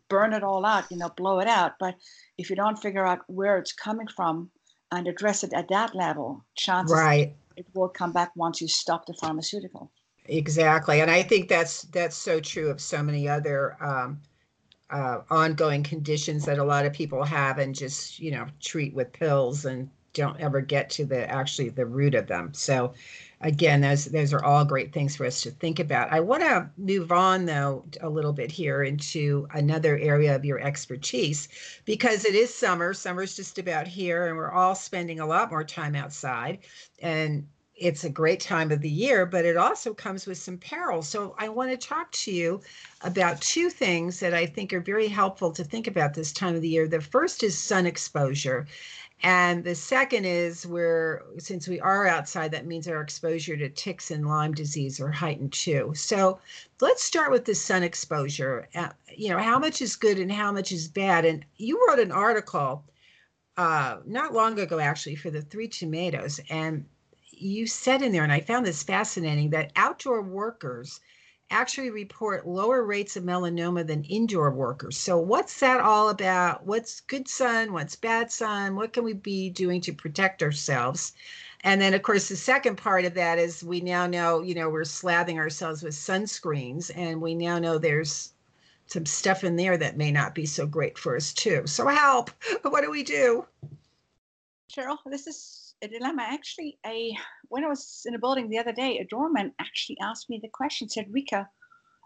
burn 0.07 0.31
it 0.31 0.43
all 0.43 0.65
out 0.65 0.89
you 0.89 0.97
know 0.97 1.09
blow 1.09 1.39
it 1.39 1.49
out. 1.49 1.73
But 1.77 1.95
if 2.37 2.49
you 2.49 2.55
don't 2.55 2.79
figure 2.79 3.05
out 3.05 3.19
where 3.27 3.57
it's 3.57 3.73
coming 3.73 4.07
from 4.07 4.49
and 4.93 5.05
address 5.09 5.43
it 5.43 5.51
at 5.51 5.67
that 5.67 5.93
level 5.93 6.45
chances 6.55 6.95
right. 6.95 7.35
it 7.57 7.65
will 7.73 7.89
come 7.89 8.13
back 8.13 8.31
once 8.37 8.61
you 8.61 8.69
stop 8.69 9.05
the 9.05 9.13
pharmaceutical 9.15 9.91
Exactly, 10.27 10.99
and 11.01 11.09
I 11.09 11.23
think 11.23 11.47
that's 11.47 11.83
that's 11.83 12.15
so 12.17 12.39
true 12.39 12.69
of 12.69 12.81
so 12.81 13.01
many 13.01 13.27
other 13.29 13.77
um, 13.81 14.19
uh, 14.89 15.21
ongoing 15.29 15.83
conditions 15.83 16.45
that 16.45 16.59
a 16.59 16.63
lot 16.63 16.85
of 16.85 16.93
people 16.93 17.23
have 17.23 17.59
and 17.59 17.75
just 17.75 18.19
you 18.19 18.31
know 18.31 18.47
treat 18.61 18.93
with 18.93 19.13
pills 19.13 19.65
and 19.65 19.89
don't 20.13 20.39
ever 20.41 20.61
get 20.61 20.89
to 20.91 21.05
the 21.05 21.29
actually 21.31 21.69
the 21.69 21.85
root 21.85 22.15
of 22.15 22.27
them. 22.27 22.53
So 22.53 22.93
again, 23.41 23.81
those 23.81 24.05
those 24.05 24.33
are 24.33 24.43
all 24.43 24.65
great 24.65 24.93
things 24.93 25.15
for 25.15 25.25
us 25.25 25.41
to 25.43 25.51
think 25.51 25.79
about. 25.79 26.11
I 26.11 26.19
want 26.21 26.43
to 26.43 26.69
move 26.77 27.11
on 27.11 27.45
though 27.45 27.85
a 28.01 28.09
little 28.09 28.33
bit 28.33 28.51
here 28.51 28.83
into 28.83 29.47
another 29.53 29.97
area 29.99 30.35
of 30.35 30.45
your 30.45 30.59
expertise 30.59 31.47
because 31.85 32.25
it 32.25 32.35
is 32.35 32.53
summer. 32.53 32.93
Summer's 32.93 33.35
just 33.35 33.59
about 33.59 33.87
here, 33.87 34.27
and 34.27 34.37
we're 34.37 34.51
all 34.51 34.75
spending 34.75 35.19
a 35.19 35.27
lot 35.27 35.51
more 35.51 35.63
time 35.63 35.95
outside. 35.95 36.59
And 37.01 37.47
it's 37.77 38.03
a 38.03 38.09
great 38.09 38.39
time 38.39 38.71
of 38.71 38.81
the 38.81 38.89
year, 38.89 39.25
but 39.25 39.45
it 39.45 39.55
also 39.55 39.93
comes 39.93 40.25
with 40.25 40.37
some 40.37 40.57
peril. 40.57 41.01
So 41.01 41.35
I 41.37 41.47
want 41.49 41.69
to 41.71 41.77
talk 41.77 42.11
to 42.13 42.31
you 42.31 42.61
about 43.01 43.39
two 43.41 43.69
things 43.69 44.19
that 44.19 44.33
I 44.33 44.47
think 44.47 44.73
are 44.73 44.81
very 44.81 45.07
helpful 45.07 45.51
to 45.51 45.63
think 45.63 45.87
about 45.87 46.13
this 46.13 46.33
time 46.33 46.55
of 46.55 46.61
the 46.61 46.69
year. 46.69 46.87
The 46.87 47.01
first 47.01 47.43
is 47.43 47.57
sun 47.57 47.85
exposure. 47.85 48.67
And 49.23 49.63
the 49.63 49.73
second 49.73 50.25
is 50.25 50.65
where, 50.67 51.23
since 51.39 51.67
we 51.67 51.79
are 51.79 52.07
outside, 52.07 52.51
that 52.51 52.67
means 52.67 52.87
our 52.87 53.01
exposure 53.01 53.57
to 53.57 53.69
ticks 53.69 54.11
and 54.11 54.27
Lyme 54.27 54.53
disease 54.53 54.99
are 54.99 55.11
heightened 55.11 55.53
too. 55.53 55.91
So 55.95 56.39
let's 56.81 57.03
start 57.03 57.31
with 57.31 57.45
the 57.45 57.55
sun 57.55 57.81
exposure. 57.81 58.69
Uh, 58.75 58.89
you 59.15 59.29
know, 59.29 59.39
how 59.39 59.57
much 59.57 59.81
is 59.81 59.95
good 59.95 60.19
and 60.19 60.31
how 60.31 60.51
much 60.51 60.71
is 60.71 60.87
bad? 60.87 61.25
And 61.25 61.45
you 61.57 61.83
wrote 61.87 61.99
an 61.99 62.11
article 62.11 62.83
uh, 63.55 63.97
not 64.05 64.33
long 64.33 64.59
ago, 64.59 64.77
actually, 64.77 65.15
for 65.15 65.31
the 65.31 65.41
Three 65.41 65.67
Tomatoes. 65.67 66.39
And 66.51 66.85
you 67.39 67.67
said 67.67 68.01
in 68.01 68.11
there, 68.11 68.23
and 68.23 68.31
I 68.31 68.39
found 68.39 68.65
this 68.65 68.83
fascinating, 68.83 69.51
that 69.51 69.71
outdoor 69.75 70.21
workers 70.21 70.99
actually 71.49 71.89
report 71.89 72.47
lower 72.47 72.83
rates 72.83 73.15
of 73.15 73.23
melanoma 73.23 73.85
than 73.85 74.03
indoor 74.03 74.51
workers. 74.51 74.97
So, 74.97 75.17
what's 75.17 75.59
that 75.59 75.79
all 75.79 76.09
about? 76.09 76.65
What's 76.65 77.01
good 77.01 77.27
sun? 77.27 77.71
What's 77.73 77.95
bad 77.95 78.31
sun? 78.31 78.75
What 78.75 78.93
can 78.93 79.03
we 79.03 79.13
be 79.13 79.49
doing 79.49 79.79
to 79.81 79.93
protect 79.93 80.43
ourselves? 80.43 81.13
And 81.61 81.81
then, 81.81 81.93
of 81.93 82.01
course, 82.01 82.29
the 82.29 82.35
second 82.35 82.77
part 82.77 83.05
of 83.05 83.13
that 83.15 83.39
is 83.39 83.63
we 83.63 83.81
now 83.81 84.07
know, 84.07 84.41
you 84.41 84.53
know, 84.53 84.69
we're 84.69 84.81
slathering 84.81 85.37
ourselves 85.37 85.83
with 85.83 85.93
sunscreens, 85.93 86.91
and 86.95 87.21
we 87.21 87.33
now 87.33 87.59
know 87.59 87.77
there's 87.77 88.33
some 88.87 89.05
stuff 89.05 89.43
in 89.43 89.55
there 89.55 89.77
that 89.77 89.97
may 89.97 90.11
not 90.11 90.35
be 90.35 90.45
so 90.45 90.65
great 90.65 90.97
for 90.97 91.15
us, 91.15 91.33
too. 91.33 91.65
So, 91.65 91.87
help! 91.87 92.31
What 92.63 92.81
do 92.81 92.91
we 92.91 93.03
do? 93.03 93.45
Cheryl, 94.69 94.97
this 95.05 95.27
is 95.27 95.66
a 95.81 95.87
dilemma. 95.87 96.23
Actually, 96.27 96.77
a 96.85 97.15
when 97.49 97.63
I 97.63 97.67
was 97.67 98.03
in 98.05 98.15
a 98.15 98.19
building 98.19 98.49
the 98.49 98.59
other 98.59 98.73
day, 98.73 98.97
a 98.97 99.05
doorman 99.05 99.53
actually 99.59 99.97
asked 100.01 100.29
me 100.29 100.39
the 100.41 100.49
question. 100.49 100.89
Said, 100.89 101.11
"Rika, 101.11 101.49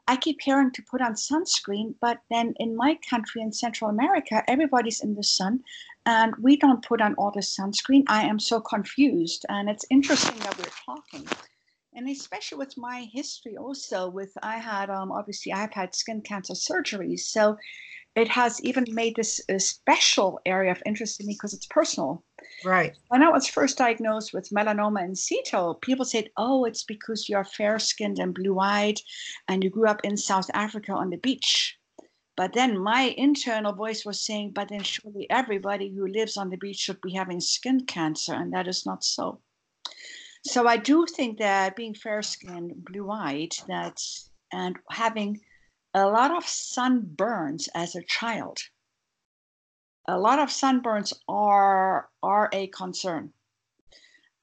I 0.07 0.17
keep 0.17 0.41
hearing 0.41 0.71
to 0.71 0.83
put 0.89 1.01
on 1.01 1.13
sunscreen, 1.13 1.95
but 2.01 2.19
then 2.29 2.53
in 2.57 2.75
my 2.75 2.97
country 3.09 3.41
in 3.41 3.53
Central 3.53 3.89
America, 3.89 4.43
everybody's 4.47 5.01
in 5.01 5.15
the 5.15 5.23
sun, 5.23 5.63
and 6.05 6.33
we 6.41 6.57
don't 6.57 6.85
put 6.85 7.01
on 7.01 7.15
all 7.15 7.31
the 7.31 7.41
sunscreen. 7.41 8.03
I 8.07 8.23
am 8.23 8.39
so 8.39 8.59
confused, 8.59 9.45
and 9.49 9.69
it's 9.69 9.85
interesting 9.89 10.37
that 10.39 10.57
we're 10.57 10.95
talking." 10.95 11.27
and 11.93 12.07
especially 12.07 12.57
with 12.57 12.77
my 12.77 13.07
history 13.11 13.57
also 13.57 14.09
with 14.09 14.31
i 14.41 14.57
had 14.57 14.89
um, 14.89 15.11
obviously 15.11 15.51
i've 15.51 15.73
had 15.73 15.93
skin 15.93 16.21
cancer 16.21 16.53
surgeries 16.53 17.19
so 17.19 17.57
it 18.15 18.27
has 18.27 18.61
even 18.61 18.85
made 18.89 19.15
this 19.15 19.39
a 19.47 19.59
special 19.59 20.39
area 20.45 20.71
of 20.71 20.83
interest 20.85 21.19
in 21.19 21.27
me 21.27 21.33
because 21.33 21.53
it's 21.53 21.67
personal. 21.67 22.23
Right. 22.65 22.93
When 23.07 23.23
I 23.23 23.29
was 23.29 23.47
first 23.47 23.77
diagnosed 23.77 24.33
with 24.33 24.49
melanoma 24.49 25.03
in 25.03 25.15
situ, 25.15 25.75
people 25.81 26.05
said, 26.05 26.29
"Oh, 26.35 26.65
it's 26.65 26.83
because 26.83 27.29
you're 27.29 27.45
fair-skinned 27.45 28.19
and 28.19 28.33
blue-eyed, 28.33 28.99
and 29.47 29.63
you 29.63 29.69
grew 29.69 29.87
up 29.87 30.01
in 30.03 30.17
South 30.17 30.49
Africa 30.53 30.91
on 30.91 31.09
the 31.09 31.17
beach." 31.17 31.77
But 32.35 32.53
then 32.53 32.77
my 32.77 33.13
internal 33.17 33.73
voice 33.73 34.05
was 34.05 34.25
saying, 34.25 34.51
"But 34.51 34.69
then 34.69 34.83
surely 34.83 35.29
everybody 35.29 35.89
who 35.89 36.07
lives 36.07 36.37
on 36.37 36.49
the 36.49 36.57
beach 36.57 36.79
should 36.79 36.99
be 37.01 37.13
having 37.13 37.39
skin 37.39 37.85
cancer, 37.85 38.33
and 38.33 38.51
that 38.53 38.67
is 38.67 38.85
not 38.85 39.03
so." 39.03 39.41
So 40.43 40.67
I 40.67 40.77
do 40.77 41.05
think 41.05 41.37
that 41.37 41.75
being 41.75 41.93
fair-skinned, 41.93 42.83
blue-eyed, 42.83 43.53
that 43.67 44.01
and 44.51 44.75
having 44.89 45.39
a 45.93 46.07
lot 46.07 46.31
of 46.31 46.45
sunburns 46.45 47.67
as 47.75 47.95
a 47.95 48.03
child. 48.03 48.59
A 50.07 50.17
lot 50.17 50.39
of 50.39 50.49
sunburns 50.49 51.13
are 51.27 52.09
are 52.23 52.49
a 52.51 52.67
concern. 52.67 53.33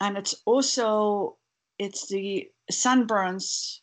And 0.01 0.17
it's 0.17 0.35
also 0.45 1.37
it's 1.79 2.09
the 2.09 2.51
sunburns 2.71 3.81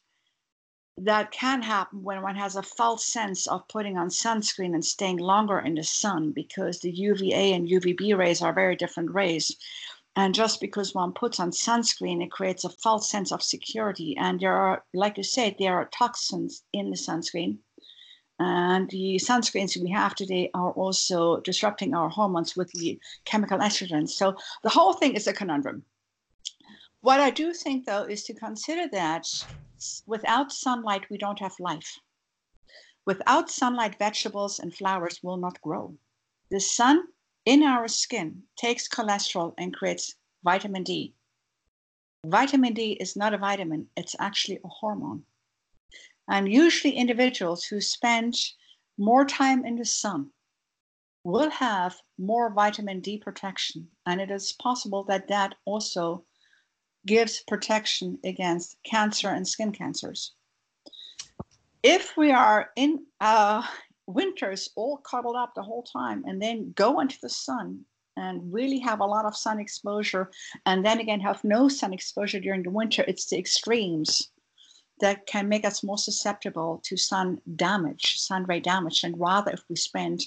that 0.97 1.32
can 1.32 1.62
happen 1.62 2.04
when 2.04 2.21
one 2.21 2.36
has 2.36 2.56
a 2.56 2.63
false 2.63 3.06
sense 3.06 3.47
of 3.47 3.67
putting 3.67 3.97
on 3.97 4.08
sunscreen 4.08 4.73
and 4.73 4.86
staying 4.86 5.17
longer 5.17 5.60
in 5.60 5.75
the 5.75 5.84
sun 5.84 6.32
because 6.32 6.80
the 6.80 6.91
UVA 6.91 7.54
and 7.54 7.67
UVB 7.67 8.17
rays 8.17 8.41
are 8.41 8.54
very 8.54 8.78
different 8.78 9.12
rays. 9.13 9.58
And 10.17 10.34
just 10.34 10.62
because 10.62 10.95
one 10.95 11.12
puts 11.12 11.39
on 11.39 11.51
sunscreen, 11.51 12.23
it 12.23 12.32
creates 12.32 12.63
a 12.63 12.69
false 12.69 13.10
sense 13.10 13.32
of 13.34 13.43
security. 13.43 14.15
And 14.17 14.39
there 14.39 14.56
are, 14.56 14.84
like 14.93 15.17
you 15.17 15.23
said, 15.23 15.56
there 15.60 15.75
are 15.75 15.89
toxins 15.91 16.63
in 16.71 16.89
the 16.89 16.95
sunscreen. 16.95 17.58
And 18.39 18.89
the 18.89 19.17
sunscreens 19.21 19.82
we 19.82 19.89
have 19.91 20.15
today 20.15 20.49
are 20.54 20.71
also 20.71 21.41
disrupting 21.41 21.93
our 21.93 22.10
hormones 22.10 22.56
with 22.56 22.71
the 22.71 22.99
chemical 23.25 23.60
estrogens. 23.60 24.10
So 24.10 24.36
the 24.63 24.69
whole 24.69 24.93
thing 24.93 25.15
is 25.15 25.28
a 25.28 25.34
conundrum. 25.34 25.84
What 27.01 27.19
I 27.19 27.30
do 27.30 27.54
think, 27.54 27.86
though, 27.86 28.04
is 28.04 28.23
to 28.23 28.34
consider 28.34 28.88
that 28.93 29.28
without 30.08 30.51
sunlight, 30.51 31.10
we 31.10 31.17
don't 31.17 31.39
have 31.39 31.60
life. 31.60 31.99
Without 33.06 33.51
sunlight, 33.51 33.99
vegetables 33.99 34.60
and 34.60 34.73
flowers 34.73 35.19
will 35.21 35.38
not 35.38 35.62
grow. 35.62 35.93
The 36.51 36.60
sun 36.60 37.04
in 37.45 37.63
our 37.63 37.88
skin 37.88 38.43
takes 38.58 38.88
cholesterol 38.88 39.53
and 39.58 39.73
creates 39.73 40.15
vitamin 40.43 40.84
D. 40.84 41.13
Vitamin 42.25 42.73
D 42.73 42.93
is 42.93 43.15
not 43.15 43.34
a 43.34 43.38
vitamin, 43.38 43.88
it's 43.95 44.15
actually 44.19 44.60
a 44.63 44.67
hormone. 44.67 45.23
And 46.27 46.51
usually, 46.51 46.93
individuals 46.93 47.65
who 47.65 47.79
spend 47.79 48.34
more 48.97 49.25
time 49.25 49.63
in 49.63 49.75
the 49.75 49.86
sun 49.86 50.31
will 51.23 51.51
have 51.51 51.95
more 52.17 52.51
vitamin 52.51 52.99
D 52.99 53.17
protection. 53.17 53.88
And 54.05 54.19
it 54.19 54.31
is 54.31 54.53
possible 54.53 55.03
that 55.05 55.27
that 55.27 55.55
also 55.65 56.25
gives 57.05 57.43
protection 57.47 58.17
against 58.23 58.77
cancer 58.84 59.29
and 59.29 59.47
skin 59.47 59.71
cancers. 59.71 60.34
If 61.84 62.17
we 62.17 62.31
are 62.31 62.71
in 62.75 63.05
uh, 63.21 63.62
winters 64.07 64.69
all 64.75 64.97
cuddled 64.97 65.35
up 65.35 65.53
the 65.55 65.63
whole 65.63 65.83
time 65.83 66.23
and 66.25 66.41
then 66.41 66.71
go 66.75 66.99
into 66.99 67.17
the 67.21 67.29
sun 67.29 67.85
and 68.17 68.53
really 68.53 68.79
have 68.79 68.99
a 68.99 69.05
lot 69.05 69.25
of 69.25 69.35
sun 69.35 69.59
exposure 69.59 70.31
and 70.65 70.85
then 70.85 70.99
again 70.99 71.19
have 71.19 71.43
no 71.43 71.67
sun 71.67 71.93
exposure 71.93 72.39
during 72.39 72.63
the 72.63 72.69
winter, 72.69 73.03
it's 73.07 73.25
the 73.27 73.37
extremes 73.37 74.29
that 75.01 75.25
can 75.27 75.49
make 75.49 75.65
us 75.65 75.83
more 75.83 75.97
susceptible 75.97 76.81
to 76.85 76.95
sun 76.95 77.41
damage, 77.55 78.17
sun 78.17 78.45
ray 78.45 78.59
damage, 78.59 79.03
and 79.03 79.19
rather 79.19 79.51
if 79.51 79.63
we 79.69 79.75
spend 79.75 80.21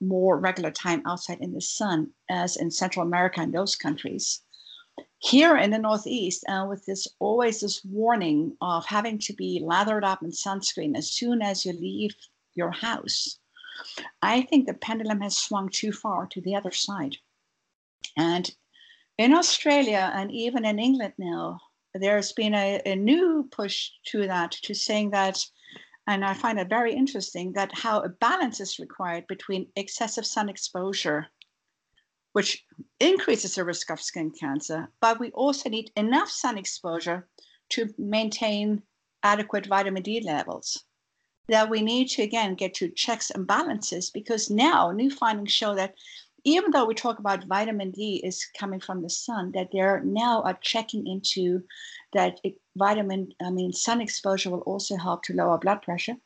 more 0.00 0.38
regular 0.38 0.70
time 0.70 1.02
outside 1.06 1.38
in 1.40 1.52
the 1.52 1.60
sun, 1.60 2.10
as 2.30 2.56
in 2.56 2.70
Central 2.70 3.06
America 3.06 3.40
and 3.40 3.52
those 3.52 3.76
countries. 3.76 4.40
Here 5.18 5.56
in 5.56 5.70
the 5.70 5.78
Northeast, 5.78 6.44
uh, 6.48 6.66
with 6.68 6.84
this 6.86 7.06
always 7.18 7.60
this 7.60 7.84
warning 7.84 8.56
of 8.60 8.86
having 8.86 9.18
to 9.20 9.32
be 9.32 9.60
lathered 9.62 10.04
up 10.04 10.22
in 10.22 10.30
sunscreen 10.30 10.96
as 10.96 11.10
soon 11.10 11.42
as 11.42 11.64
you 11.64 11.72
leave 11.72 12.14
your 12.54 12.70
house, 12.70 13.38
I 14.22 14.42
think 14.42 14.66
the 14.66 14.74
pendulum 14.74 15.20
has 15.20 15.36
swung 15.36 15.68
too 15.68 15.92
far 15.92 16.26
to 16.28 16.40
the 16.40 16.54
other 16.54 16.70
side. 16.70 17.16
And 18.16 18.50
in 19.18 19.32
Australia 19.32 20.12
and 20.14 20.30
even 20.32 20.64
in 20.64 20.78
England 20.78 21.14
now, 21.18 21.60
there's 21.94 22.32
been 22.32 22.54
a, 22.54 22.80
a 22.84 22.96
new 22.96 23.48
push 23.50 23.90
to 24.06 24.26
that, 24.26 24.52
to 24.62 24.74
saying 24.74 25.10
that, 25.10 25.38
and 26.06 26.24
I 26.24 26.34
find 26.34 26.58
it 26.58 26.68
very 26.68 26.92
interesting, 26.92 27.52
that 27.52 27.70
how 27.72 28.00
a 28.00 28.08
balance 28.08 28.60
is 28.60 28.78
required 28.78 29.26
between 29.28 29.68
excessive 29.76 30.26
sun 30.26 30.48
exposure, 30.48 31.26
which 32.32 32.64
increases 32.98 33.54
the 33.54 33.64
risk 33.64 33.90
of 33.90 34.00
skin 34.00 34.32
cancer, 34.32 34.88
but 35.00 35.20
we 35.20 35.30
also 35.30 35.68
need 35.68 35.92
enough 35.96 36.28
sun 36.28 36.58
exposure 36.58 37.28
to 37.70 37.88
maintain 37.96 38.82
adequate 39.22 39.66
vitamin 39.66 40.02
D 40.02 40.20
levels. 40.20 40.84
That 41.48 41.68
we 41.68 41.82
need 41.82 42.08
to 42.10 42.22
again 42.22 42.54
get 42.54 42.74
to 42.74 42.88
checks 42.88 43.30
and 43.30 43.46
balances 43.46 44.10
because 44.10 44.50
now 44.50 44.90
new 44.90 45.10
findings 45.10 45.52
show 45.52 45.74
that 45.74 45.94
even 46.44 46.70
though 46.70 46.84
we 46.84 46.94
talk 46.94 47.18
about 47.18 47.44
vitamin 47.44 47.90
D 47.90 48.20
is 48.22 48.46
coming 48.58 48.80
from 48.80 49.02
the 49.02 49.10
sun, 49.10 49.52
that 49.52 49.68
they're 49.72 50.00
now 50.04 50.42
are 50.42 50.58
checking 50.60 51.06
into 51.06 51.62
that 52.12 52.38
it, 52.44 52.54
vitamin, 52.76 53.32
I 53.42 53.50
mean, 53.50 53.72
sun 53.72 54.00
exposure 54.00 54.50
will 54.50 54.60
also 54.60 54.96
help 54.96 55.22
to 55.24 55.32
lower 55.32 55.58
blood 55.58 55.82
pressure. 55.82 56.16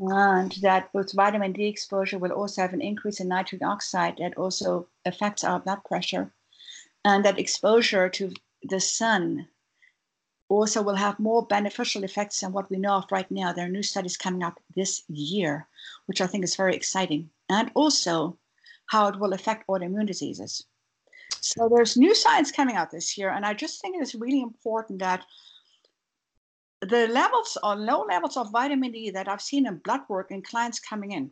And 0.00 0.52
that 0.62 0.90
both 0.92 1.12
vitamin 1.12 1.52
D 1.52 1.66
exposure 1.66 2.18
will 2.18 2.32
also 2.32 2.62
have 2.62 2.72
an 2.72 2.80
increase 2.80 3.20
in 3.20 3.28
nitric 3.28 3.62
oxide 3.62 4.16
that 4.18 4.36
also 4.38 4.88
affects 5.04 5.44
our 5.44 5.60
blood 5.60 5.84
pressure. 5.84 6.32
And 7.04 7.24
that 7.24 7.38
exposure 7.38 8.08
to 8.08 8.32
the 8.62 8.80
sun 8.80 9.48
also 10.48 10.82
will 10.82 10.94
have 10.94 11.18
more 11.18 11.46
beneficial 11.46 12.04
effects 12.04 12.40
than 12.40 12.52
what 12.52 12.70
we 12.70 12.78
know 12.78 12.94
of 12.94 13.10
right 13.10 13.30
now. 13.30 13.52
There 13.52 13.66
are 13.66 13.70
new 13.70 13.82
studies 13.82 14.16
coming 14.16 14.42
up 14.42 14.60
this 14.74 15.02
year, 15.08 15.66
which 16.06 16.20
I 16.20 16.26
think 16.26 16.44
is 16.44 16.56
very 16.56 16.74
exciting. 16.74 17.30
And 17.48 17.70
also, 17.74 18.38
how 18.86 19.08
it 19.08 19.18
will 19.18 19.32
affect 19.32 19.66
autoimmune 19.68 20.06
diseases. 20.06 20.64
So 21.40 21.68
there's 21.68 21.96
new 21.96 22.14
science 22.14 22.52
coming 22.52 22.76
out 22.76 22.90
this 22.90 23.18
year, 23.18 23.30
and 23.30 23.44
I 23.44 23.54
just 23.54 23.80
think 23.80 23.96
it 23.96 24.02
is 24.02 24.14
really 24.14 24.40
important 24.40 25.00
that 25.00 25.24
the 26.80 27.08
levels 27.08 27.58
or 27.62 27.74
low 27.74 28.02
levels 28.02 28.36
of 28.36 28.52
vitamin 28.52 28.92
D 28.92 29.10
that 29.10 29.28
I've 29.28 29.40
seen 29.40 29.66
in 29.66 29.78
blood 29.78 30.02
work 30.08 30.30
in 30.30 30.42
clients 30.42 30.78
coming 30.78 31.12
in 31.12 31.30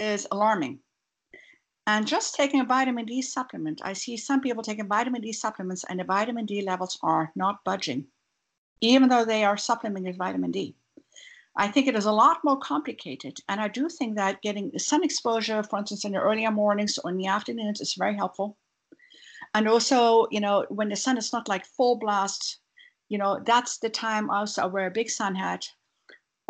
is 0.00 0.26
alarming. 0.30 0.80
And 1.86 2.06
just 2.06 2.36
taking 2.36 2.60
a 2.60 2.64
vitamin 2.64 3.06
D 3.06 3.22
supplement, 3.22 3.80
I 3.84 3.92
see 3.92 4.16
some 4.16 4.40
people 4.40 4.62
taking 4.62 4.86
vitamin 4.86 5.20
D 5.20 5.32
supplements 5.32 5.84
and 5.88 5.98
the 5.98 6.04
vitamin 6.04 6.46
D 6.46 6.62
levels 6.62 6.98
are 7.02 7.32
not 7.34 7.64
budging, 7.64 8.06
even 8.80 9.08
though 9.08 9.24
they 9.24 9.44
are 9.44 9.56
supplementing 9.56 10.10
with 10.10 10.18
vitamin 10.18 10.52
D. 10.52 10.76
I 11.56 11.68
think 11.68 11.86
it 11.86 11.96
is 11.96 12.06
a 12.06 12.12
lot 12.12 12.38
more 12.44 12.58
complicated. 12.58 13.38
And 13.48 13.60
I 13.60 13.68
do 13.68 13.88
think 13.88 14.16
that 14.16 14.40
getting 14.42 14.78
sun 14.78 15.04
exposure, 15.04 15.62
for 15.62 15.80
instance, 15.80 16.04
in 16.04 16.12
the 16.12 16.18
earlier 16.18 16.50
mornings 16.50 16.98
or 16.98 17.10
in 17.10 17.18
the 17.18 17.26
afternoons 17.26 17.80
is 17.80 17.94
very 17.94 18.16
helpful. 18.16 18.56
And 19.54 19.68
also, 19.68 20.28
you 20.30 20.40
know, 20.40 20.64
when 20.70 20.88
the 20.88 20.96
sun 20.96 21.18
is 21.18 21.32
not 21.32 21.48
like 21.48 21.66
full 21.66 21.96
blast, 21.96 22.60
you 23.08 23.18
know, 23.18 23.40
that's 23.44 23.78
the 23.78 23.90
time 23.90 24.30
also 24.30 24.62
I 24.62 24.66
wear 24.66 24.86
a 24.86 24.90
big 24.90 25.10
sun 25.10 25.34
hat 25.34 25.66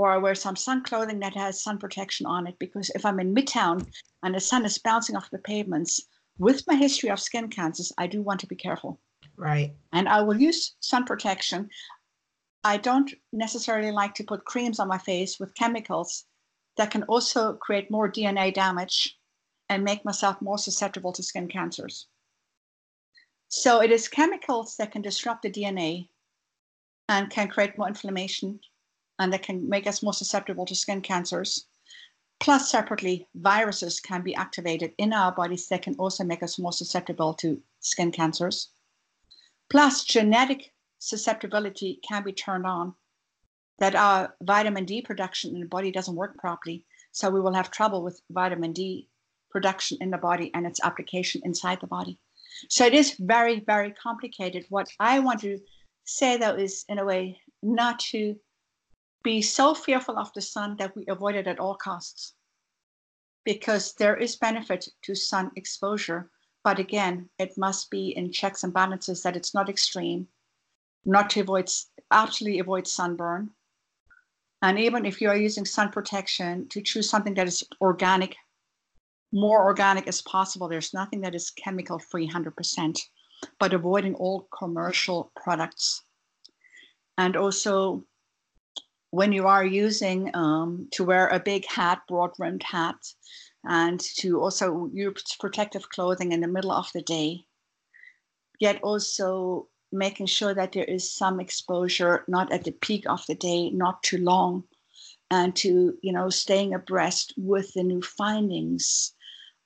or 0.02 0.10
I 0.10 0.16
wear 0.16 0.34
some 0.34 0.56
sun 0.56 0.82
clothing 0.82 1.20
that 1.20 1.36
has 1.36 1.62
sun 1.62 1.78
protection 1.78 2.26
on 2.26 2.48
it. 2.48 2.58
Because 2.58 2.90
if 2.90 3.06
I'm 3.06 3.20
in 3.20 3.32
Midtown 3.32 3.86
and 4.24 4.34
the 4.34 4.40
sun 4.40 4.64
is 4.64 4.78
bouncing 4.78 5.14
off 5.14 5.30
the 5.30 5.38
pavements, 5.38 6.08
with 6.38 6.66
my 6.66 6.74
history 6.74 7.08
of 7.08 7.20
skin 7.20 7.48
cancers, 7.48 7.92
I 7.96 8.08
do 8.08 8.20
want 8.20 8.40
to 8.40 8.48
be 8.48 8.56
careful. 8.56 9.00
Right. 9.36 9.72
And 9.92 10.08
I 10.08 10.22
will 10.22 10.40
use 10.40 10.74
sun 10.80 11.04
protection. 11.04 11.70
I 12.64 12.78
don't 12.78 13.12
necessarily 13.32 13.92
like 13.92 14.14
to 14.14 14.24
put 14.24 14.44
creams 14.44 14.80
on 14.80 14.88
my 14.88 14.98
face 14.98 15.38
with 15.38 15.54
chemicals 15.54 16.24
that 16.76 16.90
can 16.90 17.04
also 17.04 17.52
create 17.54 17.88
more 17.88 18.10
DNA 18.10 18.52
damage 18.52 19.16
and 19.68 19.84
make 19.84 20.04
myself 20.04 20.42
more 20.42 20.58
susceptible 20.58 21.12
to 21.12 21.22
skin 21.22 21.46
cancers. 21.46 22.08
So 23.46 23.80
it 23.80 23.92
is 23.92 24.08
chemicals 24.08 24.74
that 24.78 24.90
can 24.90 25.02
disrupt 25.02 25.42
the 25.42 25.50
DNA 25.50 26.08
and 27.08 27.30
can 27.30 27.48
create 27.48 27.78
more 27.78 27.86
inflammation 27.86 28.58
and 29.22 29.32
that 29.32 29.42
can 29.42 29.68
make 29.68 29.86
us 29.86 30.02
more 30.02 30.12
susceptible 30.12 30.66
to 30.66 30.74
skin 30.74 31.00
cancers. 31.00 31.66
Plus, 32.40 32.70
separately, 32.70 33.28
viruses 33.36 34.00
can 34.00 34.22
be 34.22 34.34
activated 34.34 34.92
in 34.98 35.12
our 35.12 35.32
bodies 35.32 35.68
that 35.68 35.82
can 35.82 35.94
also 35.94 36.24
make 36.24 36.42
us 36.42 36.58
more 36.58 36.72
susceptible 36.72 37.32
to 37.34 37.62
skin 37.80 38.10
cancers. 38.10 38.70
Plus, 39.70 40.04
genetic 40.04 40.72
susceptibility 40.98 42.00
can 42.06 42.24
be 42.24 42.32
turned 42.32 42.66
on, 42.66 42.94
that 43.78 43.94
our 43.94 44.34
vitamin 44.42 44.84
D 44.84 45.02
production 45.02 45.54
in 45.54 45.60
the 45.60 45.66
body 45.66 45.92
doesn't 45.92 46.16
work 46.16 46.36
properly. 46.36 46.84
So 47.12 47.30
we 47.30 47.40
will 47.40 47.54
have 47.54 47.70
trouble 47.70 48.02
with 48.02 48.20
vitamin 48.30 48.72
D 48.72 49.08
production 49.50 49.98
in 50.00 50.10
the 50.10 50.18
body 50.18 50.50
and 50.54 50.66
its 50.66 50.80
application 50.82 51.42
inside 51.44 51.78
the 51.80 51.86
body. 51.86 52.18
So 52.68 52.84
it 52.84 52.94
is 52.94 53.16
very, 53.18 53.60
very 53.60 53.92
complicated. 53.92 54.66
What 54.68 54.88
I 54.98 55.20
want 55.20 55.40
to 55.40 55.58
say, 56.04 56.36
though, 56.36 56.54
is 56.54 56.84
in 56.88 56.98
a 56.98 57.04
way 57.04 57.40
not 57.62 58.00
to 58.10 58.36
be 59.22 59.42
so 59.42 59.74
fearful 59.74 60.18
of 60.18 60.32
the 60.32 60.40
sun 60.40 60.76
that 60.76 60.94
we 60.96 61.04
avoid 61.08 61.34
it 61.34 61.46
at 61.46 61.58
all 61.58 61.74
costs. 61.74 62.34
Because 63.44 63.94
there 63.94 64.16
is 64.16 64.36
benefit 64.36 64.88
to 65.02 65.14
sun 65.14 65.50
exposure. 65.56 66.30
But 66.64 66.78
again, 66.78 67.28
it 67.38 67.58
must 67.58 67.90
be 67.90 68.16
in 68.16 68.30
checks 68.30 68.62
and 68.62 68.72
balances 68.72 69.22
that 69.22 69.36
it's 69.36 69.54
not 69.54 69.68
extreme 69.68 70.28
not 71.04 71.30
to 71.30 71.40
avoid, 71.40 71.68
absolutely 72.10 72.60
avoid 72.60 72.86
sunburn. 72.86 73.50
And 74.62 74.78
even 74.78 75.04
if 75.04 75.20
you 75.20 75.28
are 75.28 75.36
using 75.36 75.64
sun 75.64 75.90
protection, 75.90 76.68
to 76.68 76.80
choose 76.80 77.10
something 77.10 77.34
that 77.34 77.48
is 77.48 77.64
organic, 77.80 78.36
more 79.32 79.64
organic 79.64 80.06
as 80.06 80.22
possible. 80.22 80.68
There's 80.68 80.94
nothing 80.94 81.20
that 81.22 81.34
is 81.34 81.50
chemical 81.50 81.98
free 81.98 82.28
100%, 82.28 83.00
but 83.58 83.74
avoiding 83.74 84.14
all 84.14 84.48
commercial 84.56 85.32
products. 85.34 86.04
And 87.18 87.36
also, 87.36 88.04
when 89.12 89.30
you 89.30 89.46
are 89.46 89.64
using 89.64 90.34
um, 90.34 90.88
to 90.90 91.04
wear 91.04 91.28
a 91.28 91.38
big 91.38 91.66
hat, 91.66 92.00
broad 92.08 92.30
rimmed 92.38 92.62
hat, 92.62 92.96
and 93.62 94.00
to 94.00 94.40
also 94.40 94.90
use 94.94 95.36
protective 95.38 95.90
clothing 95.90 96.32
in 96.32 96.40
the 96.40 96.48
middle 96.48 96.72
of 96.72 96.88
the 96.94 97.02
day, 97.02 97.44
yet 98.58 98.80
also 98.82 99.68
making 99.92 100.24
sure 100.24 100.54
that 100.54 100.72
there 100.72 100.86
is 100.86 101.12
some 101.12 101.40
exposure, 101.40 102.24
not 102.26 102.50
at 102.50 102.64
the 102.64 102.72
peak 102.72 103.04
of 103.06 103.24
the 103.26 103.34
day, 103.34 103.68
not 103.68 104.02
too 104.02 104.16
long, 104.16 104.64
and 105.30 105.54
to 105.56 105.94
you 106.02 106.12
know 106.12 106.30
staying 106.30 106.72
abreast 106.72 107.34
with 107.36 107.70
the 107.74 107.82
new 107.82 108.00
findings 108.00 109.12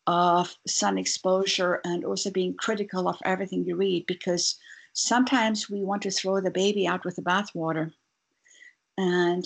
of 0.08 0.56
sun 0.66 0.98
exposure 0.98 1.80
and 1.84 2.04
also 2.04 2.32
being 2.32 2.54
critical 2.54 3.08
of 3.08 3.16
everything 3.24 3.64
you 3.64 3.76
read 3.76 4.06
because 4.06 4.56
sometimes 4.92 5.70
we 5.70 5.84
want 5.84 6.02
to 6.02 6.10
throw 6.10 6.40
the 6.40 6.50
baby 6.50 6.84
out 6.84 7.04
with 7.04 7.14
the 7.14 7.22
bathwater. 7.22 7.92
And 8.98 9.44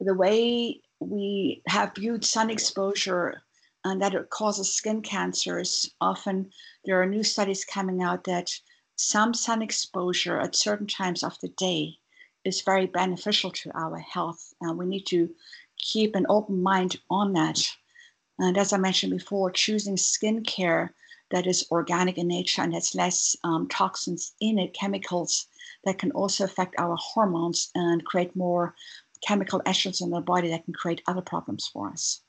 the 0.00 0.14
way 0.14 0.80
we 1.00 1.62
have 1.66 1.94
viewed 1.94 2.24
sun 2.24 2.50
exposure 2.50 3.42
and 3.84 4.00
that 4.02 4.14
it 4.14 4.30
causes 4.30 4.74
skin 4.74 5.02
cancers. 5.02 5.90
Often 6.00 6.50
there 6.84 7.00
are 7.00 7.06
new 7.06 7.22
studies 7.22 7.64
coming 7.64 8.02
out 8.02 8.24
that 8.24 8.50
some 8.96 9.32
sun 9.32 9.62
exposure 9.62 10.38
at 10.38 10.54
certain 10.54 10.86
times 10.86 11.22
of 11.22 11.38
the 11.40 11.48
day 11.48 11.98
is 12.44 12.62
very 12.62 12.86
beneficial 12.86 13.50
to 13.50 13.70
our 13.74 13.98
health. 13.98 14.52
And 14.60 14.78
we 14.78 14.86
need 14.86 15.06
to 15.06 15.30
keep 15.78 16.14
an 16.14 16.26
open 16.28 16.62
mind 16.62 16.96
on 17.10 17.32
that. 17.34 17.66
And 18.38 18.56
as 18.56 18.72
I 18.72 18.78
mentioned 18.78 19.12
before, 19.12 19.50
choosing 19.50 19.96
skincare 19.96 20.90
that 21.30 21.46
is 21.46 21.66
organic 21.70 22.18
in 22.18 22.28
nature 22.28 22.62
and 22.62 22.74
has 22.74 22.94
less 22.94 23.36
um, 23.44 23.68
toxins 23.68 24.34
in 24.40 24.58
it, 24.58 24.74
chemicals 24.74 25.46
that 25.84 25.98
can 25.98 26.10
also 26.12 26.44
affect 26.44 26.74
our 26.78 26.96
hormones 26.98 27.70
and 27.74 28.04
create 28.04 28.34
more 28.36 28.74
chemical 29.26 29.60
estrogens 29.60 30.02
in 30.02 30.10
the 30.10 30.20
body 30.20 30.48
that 30.50 30.64
can 30.64 30.74
create 30.74 31.02
other 31.06 31.20
problems 31.20 31.68
for 31.72 31.88
us. 31.90 32.22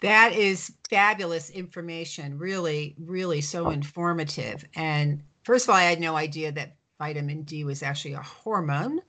That 0.00 0.32
is 0.32 0.72
fabulous 0.88 1.50
information. 1.50 2.38
Really, 2.38 2.94
really 2.98 3.42
so 3.42 3.70
informative. 3.70 4.64
And 4.74 5.22
first 5.42 5.66
of 5.66 5.70
all, 5.70 5.76
I 5.76 5.84
had 5.84 6.00
no 6.00 6.16
idea 6.16 6.52
that 6.52 6.76
vitamin 6.98 7.42
D 7.42 7.64
was 7.64 7.82
actually 7.82 8.14
a 8.14 8.22
hormone. 8.22 9.00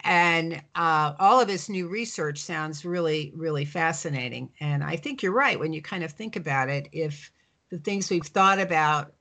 And 0.00 0.62
uh, 0.74 1.14
all 1.18 1.40
of 1.40 1.48
this 1.48 1.68
new 1.68 1.88
research 1.88 2.38
sounds 2.38 2.84
really, 2.84 3.32
really 3.34 3.64
fascinating. 3.64 4.50
And 4.60 4.84
I 4.84 4.96
think 4.96 5.22
you're 5.22 5.32
right 5.32 5.58
when 5.58 5.72
you 5.72 5.82
kind 5.82 6.04
of 6.04 6.12
think 6.12 6.36
about 6.36 6.68
it. 6.68 6.88
If 6.92 7.30
the 7.70 7.78
things 7.78 8.10
we've 8.10 8.22
thought 8.22 8.58
about 8.58 9.14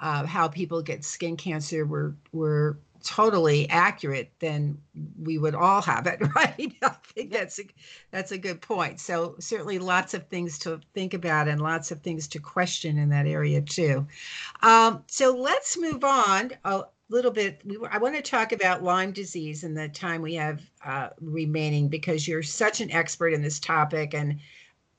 uh, 0.00 0.26
how 0.26 0.48
people 0.48 0.82
get 0.82 1.04
skin 1.04 1.36
cancer 1.36 1.86
were 1.86 2.16
were 2.32 2.78
totally 3.04 3.68
accurate, 3.70 4.32
then 4.40 4.78
we 5.22 5.38
would 5.38 5.54
all 5.54 5.82
have 5.82 6.06
it, 6.06 6.20
right? 6.34 6.72
I 6.82 6.88
think 7.04 7.30
that's 7.30 7.58
a, 7.58 7.64
that's 8.10 8.32
a 8.32 8.38
good 8.38 8.60
point. 8.60 9.00
So 9.00 9.36
certainly 9.38 9.78
lots 9.78 10.14
of 10.14 10.26
things 10.28 10.58
to 10.60 10.80
think 10.94 11.14
about 11.14 11.48
and 11.48 11.60
lots 11.60 11.90
of 11.90 12.00
things 12.00 12.26
to 12.28 12.38
question 12.38 12.98
in 12.98 13.08
that 13.10 13.26
area 13.26 13.60
too. 13.60 14.06
Um, 14.62 15.04
so 15.06 15.36
let's 15.36 15.78
move 15.78 16.02
on 16.02 16.52
a 16.64 16.84
little 17.08 17.30
bit. 17.30 17.60
We, 17.64 17.78
I 17.90 17.98
want 17.98 18.16
to 18.16 18.22
talk 18.22 18.52
about 18.52 18.82
Lyme 18.82 19.12
disease 19.12 19.62
in 19.62 19.74
the 19.74 19.88
time 19.88 20.22
we 20.22 20.34
have 20.34 20.62
uh, 20.84 21.10
remaining 21.20 21.88
because 21.88 22.26
you're 22.26 22.42
such 22.42 22.80
an 22.80 22.90
expert 22.90 23.32
in 23.32 23.42
this 23.42 23.60
topic 23.60 24.14
and 24.14 24.40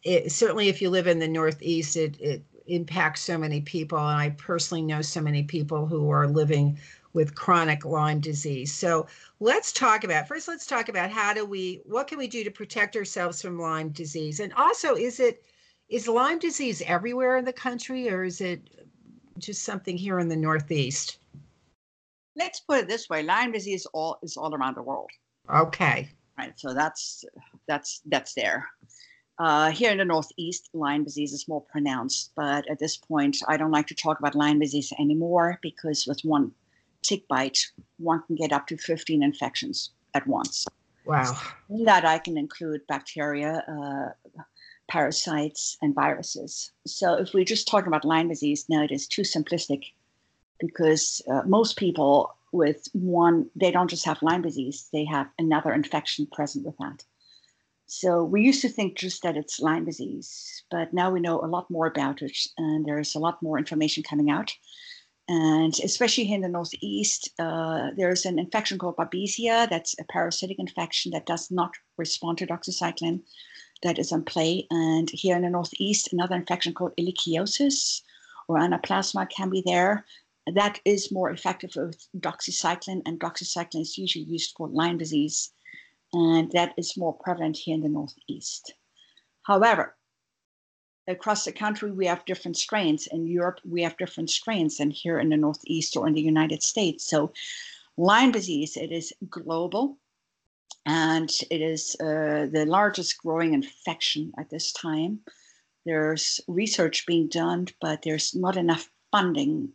it, 0.04 0.32
certainly 0.32 0.70
if 0.70 0.82
you 0.82 0.90
live 0.90 1.08
in 1.08 1.20
the 1.20 1.28
Northeast, 1.28 1.98
it, 1.98 2.16
it 2.22 2.44
impacts 2.68 3.22
so 3.22 3.38
many 3.38 3.62
people. 3.62 3.98
And 3.98 4.18
I 4.18 4.30
personally 4.32 4.82
know 4.82 5.02
so 5.02 5.22
many 5.22 5.44
people 5.44 5.86
who 5.86 6.10
are 6.10 6.28
living 6.28 6.78
with 7.16 7.34
chronic 7.34 7.86
Lyme 7.86 8.20
disease. 8.20 8.72
So 8.72 9.08
let's 9.40 9.72
talk 9.72 10.04
about 10.04 10.28
first. 10.28 10.48
Let's 10.50 10.68
talk 10.68 10.90
about 10.90 11.10
how 11.10 11.34
do 11.34 11.46
we 11.46 11.82
what 11.86 12.08
can 12.08 12.20
we 12.20 12.28
do 12.28 12.44
to 12.44 12.52
protect 12.52 12.96
ourselves 12.96 13.42
from 13.42 13.58
Lyme 13.58 13.90
disease, 13.90 14.42
and 14.42 14.54
also 14.54 14.96
is 14.96 15.20
it 15.20 15.44
is 15.90 16.08
Lyme 16.08 16.40
disease 16.40 16.84
everywhere 16.86 17.38
in 17.38 17.46
the 17.46 17.54
country, 17.54 18.10
or 18.10 18.24
is 18.24 18.42
it 18.42 18.70
just 19.40 19.64
something 19.64 19.98
here 19.98 20.20
in 20.20 20.28
the 20.28 20.36
Northeast? 20.36 21.20
Let's 22.36 22.60
put 22.60 22.80
it 22.80 22.88
this 22.90 23.10
way: 23.10 23.24
Lyme 23.24 23.54
disease 23.54 23.88
all 23.94 24.20
is 24.22 24.36
all 24.38 24.54
around 24.54 24.76
the 24.76 24.84
world. 24.84 25.10
Okay. 25.50 26.10
Right. 26.38 26.54
So 26.58 26.74
that's 26.74 27.24
that's 27.68 28.02
that's 28.06 28.34
there. 28.34 28.68
Uh, 29.40 29.70
here 29.72 29.92
in 29.92 29.98
the 29.98 30.06
Northeast, 30.06 30.70
Lyme 30.74 31.04
disease 31.04 31.34
is 31.34 31.48
more 31.48 31.62
pronounced, 31.62 32.32
but 32.36 32.70
at 32.70 32.80
this 32.80 32.96
point, 32.96 33.38
I 33.50 33.58
don't 33.58 33.72
like 33.72 33.88
to 33.88 33.96
talk 33.96 34.20
about 34.20 34.34
Lyme 34.34 34.60
disease 34.60 34.94
anymore 34.98 35.60
because 35.62 36.08
with 36.08 36.22
one 36.24 36.54
tick 37.06 37.28
bite, 37.28 37.60
one 37.98 38.22
can 38.28 38.36
get 38.36 38.52
up 38.52 38.68
to 38.68 38.78
15 38.78 39.24
infections 39.24 39.92
at 40.14 40.26
once. 40.28 40.66
Wow. 41.06 41.38
In 41.70 41.84
that 41.86 42.06
I 42.06 42.18
can 42.18 42.38
include 42.38 42.88
bacteria, 42.88 43.64
uh, 43.68 44.42
parasites, 44.88 45.78
and 45.82 45.94
viruses. 45.94 46.72
So 46.86 47.14
if 47.14 47.34
we're 47.34 47.46
just 47.46 47.68
talking 47.68 47.88
about 47.88 48.06
Lyme 48.06 48.30
disease, 48.30 48.66
now 48.70 48.84
it 48.84 48.92
is 48.92 49.08
too 49.08 49.22
simplistic 49.22 49.84
because 50.60 51.22
uh, 51.30 51.42
most 51.46 51.78
people 51.78 52.36
with 52.52 52.88
one, 52.94 53.50
they 53.56 53.72
don't 53.72 53.90
just 53.90 54.06
have 54.06 54.22
Lyme 54.22 54.42
disease, 54.42 54.88
they 54.94 55.06
have 55.06 55.28
another 55.38 55.74
infection 55.74 56.28
present 56.32 56.66
with 56.66 56.78
that. 56.78 57.04
So 57.88 58.24
we 58.24 58.42
used 58.42 58.62
to 58.62 58.70
think 58.70 58.98
just 58.98 59.22
that 59.24 59.38
it's 59.38 59.60
Lyme 59.60 59.86
disease, 59.86 60.64
but 60.72 60.94
now 60.94 61.12
we 61.12 61.20
know 61.20 61.40
a 61.40 61.46
lot 61.46 61.70
more 61.70 61.86
about 61.86 62.22
it, 62.22 62.38
and 62.58 62.86
there's 62.86 63.14
a 63.14 63.20
lot 63.20 63.44
more 63.44 63.60
information 63.60 64.02
coming 64.04 64.32
out. 64.32 64.52
And 65.28 65.74
especially 65.84 66.26
here 66.26 66.36
in 66.36 66.42
the 66.42 66.50
Northeast, 66.50 67.32
uh, 67.40 67.90
there's 67.98 68.26
an 68.26 68.38
infection 68.38 68.78
called 68.78 68.98
Babesia. 68.98 69.68
That's 69.68 69.96
a 70.00 70.04
parasitic 70.04 70.60
infection 70.60 71.12
that 71.14 71.26
does 71.26 71.50
not 71.50 71.72
respond 71.98 72.38
to 72.40 72.48
doxycycline 72.48 73.22
that 73.82 73.98
is 73.98 74.12
on 74.12 74.24
play. 74.24 74.68
And 74.70 75.10
here 75.10 75.36
in 75.36 75.42
the 75.42 75.50
Northeast, 75.50 76.14
another 76.14 76.36
infection 76.36 76.74
called 76.74 76.94
ehrlichiosis 76.98 78.02
or 78.48 78.58
anaplasma 78.58 79.30
can 79.30 79.50
be 79.50 79.64
there. 79.66 80.06
That 80.54 80.80
is 80.86 81.12
more 81.12 81.32
effective 81.32 81.72
with 81.76 82.08
doxycycline, 82.18 83.02
and 83.08 83.20
doxycycline 83.20 83.82
is 83.82 83.98
usually 83.98 84.26
used 84.26 84.54
for 84.56 84.68
Lyme 84.68 85.00
disease, 85.00 85.52
and 86.14 86.52
that 86.52 86.74
is 86.78 86.96
more 86.96 87.14
prevalent 87.14 87.58
here 87.58 87.74
in 87.74 87.82
the 87.82 87.90
Northeast. 87.90 88.76
However, 89.42 89.96
across 91.08 91.46
the 91.46 91.52
country 91.52 91.92
we 91.92 92.08
have 92.08 92.26
different 92.26 92.58
strains. 92.58 93.08
In 93.08 93.28
europe 93.28 93.60
we 93.64 93.84
have 93.84 93.98
different 93.98 94.30
strains 94.30 94.78
than 94.78 94.92
here 94.92 95.20
in 95.20 95.30
the 95.30 95.38
northeast 95.38 95.96
or 95.96 96.08
in 96.08 96.14
the 96.14 96.22
united 96.22 96.64
states. 96.64 97.06
So 97.06 97.32
lyme 97.98 98.32
disease 98.32 98.76
it 98.78 98.92
is 98.92 99.14
global 99.30 99.98
and 100.86 101.30
it 101.50 101.62
is 101.62 101.96
uh, 102.00 102.48
the 102.52 102.66
largest 102.68 103.18
growing 103.18 103.54
infection 103.54 104.32
at 104.38 104.50
this 104.50 104.72
time. 104.72 105.20
There's 105.86 106.40
research 106.48 107.06
being 107.06 107.28
done 107.28 107.68
but 107.82 108.02
there's 108.02 108.34
not 108.36 108.58
enough 108.58 108.90
funding 109.12 109.74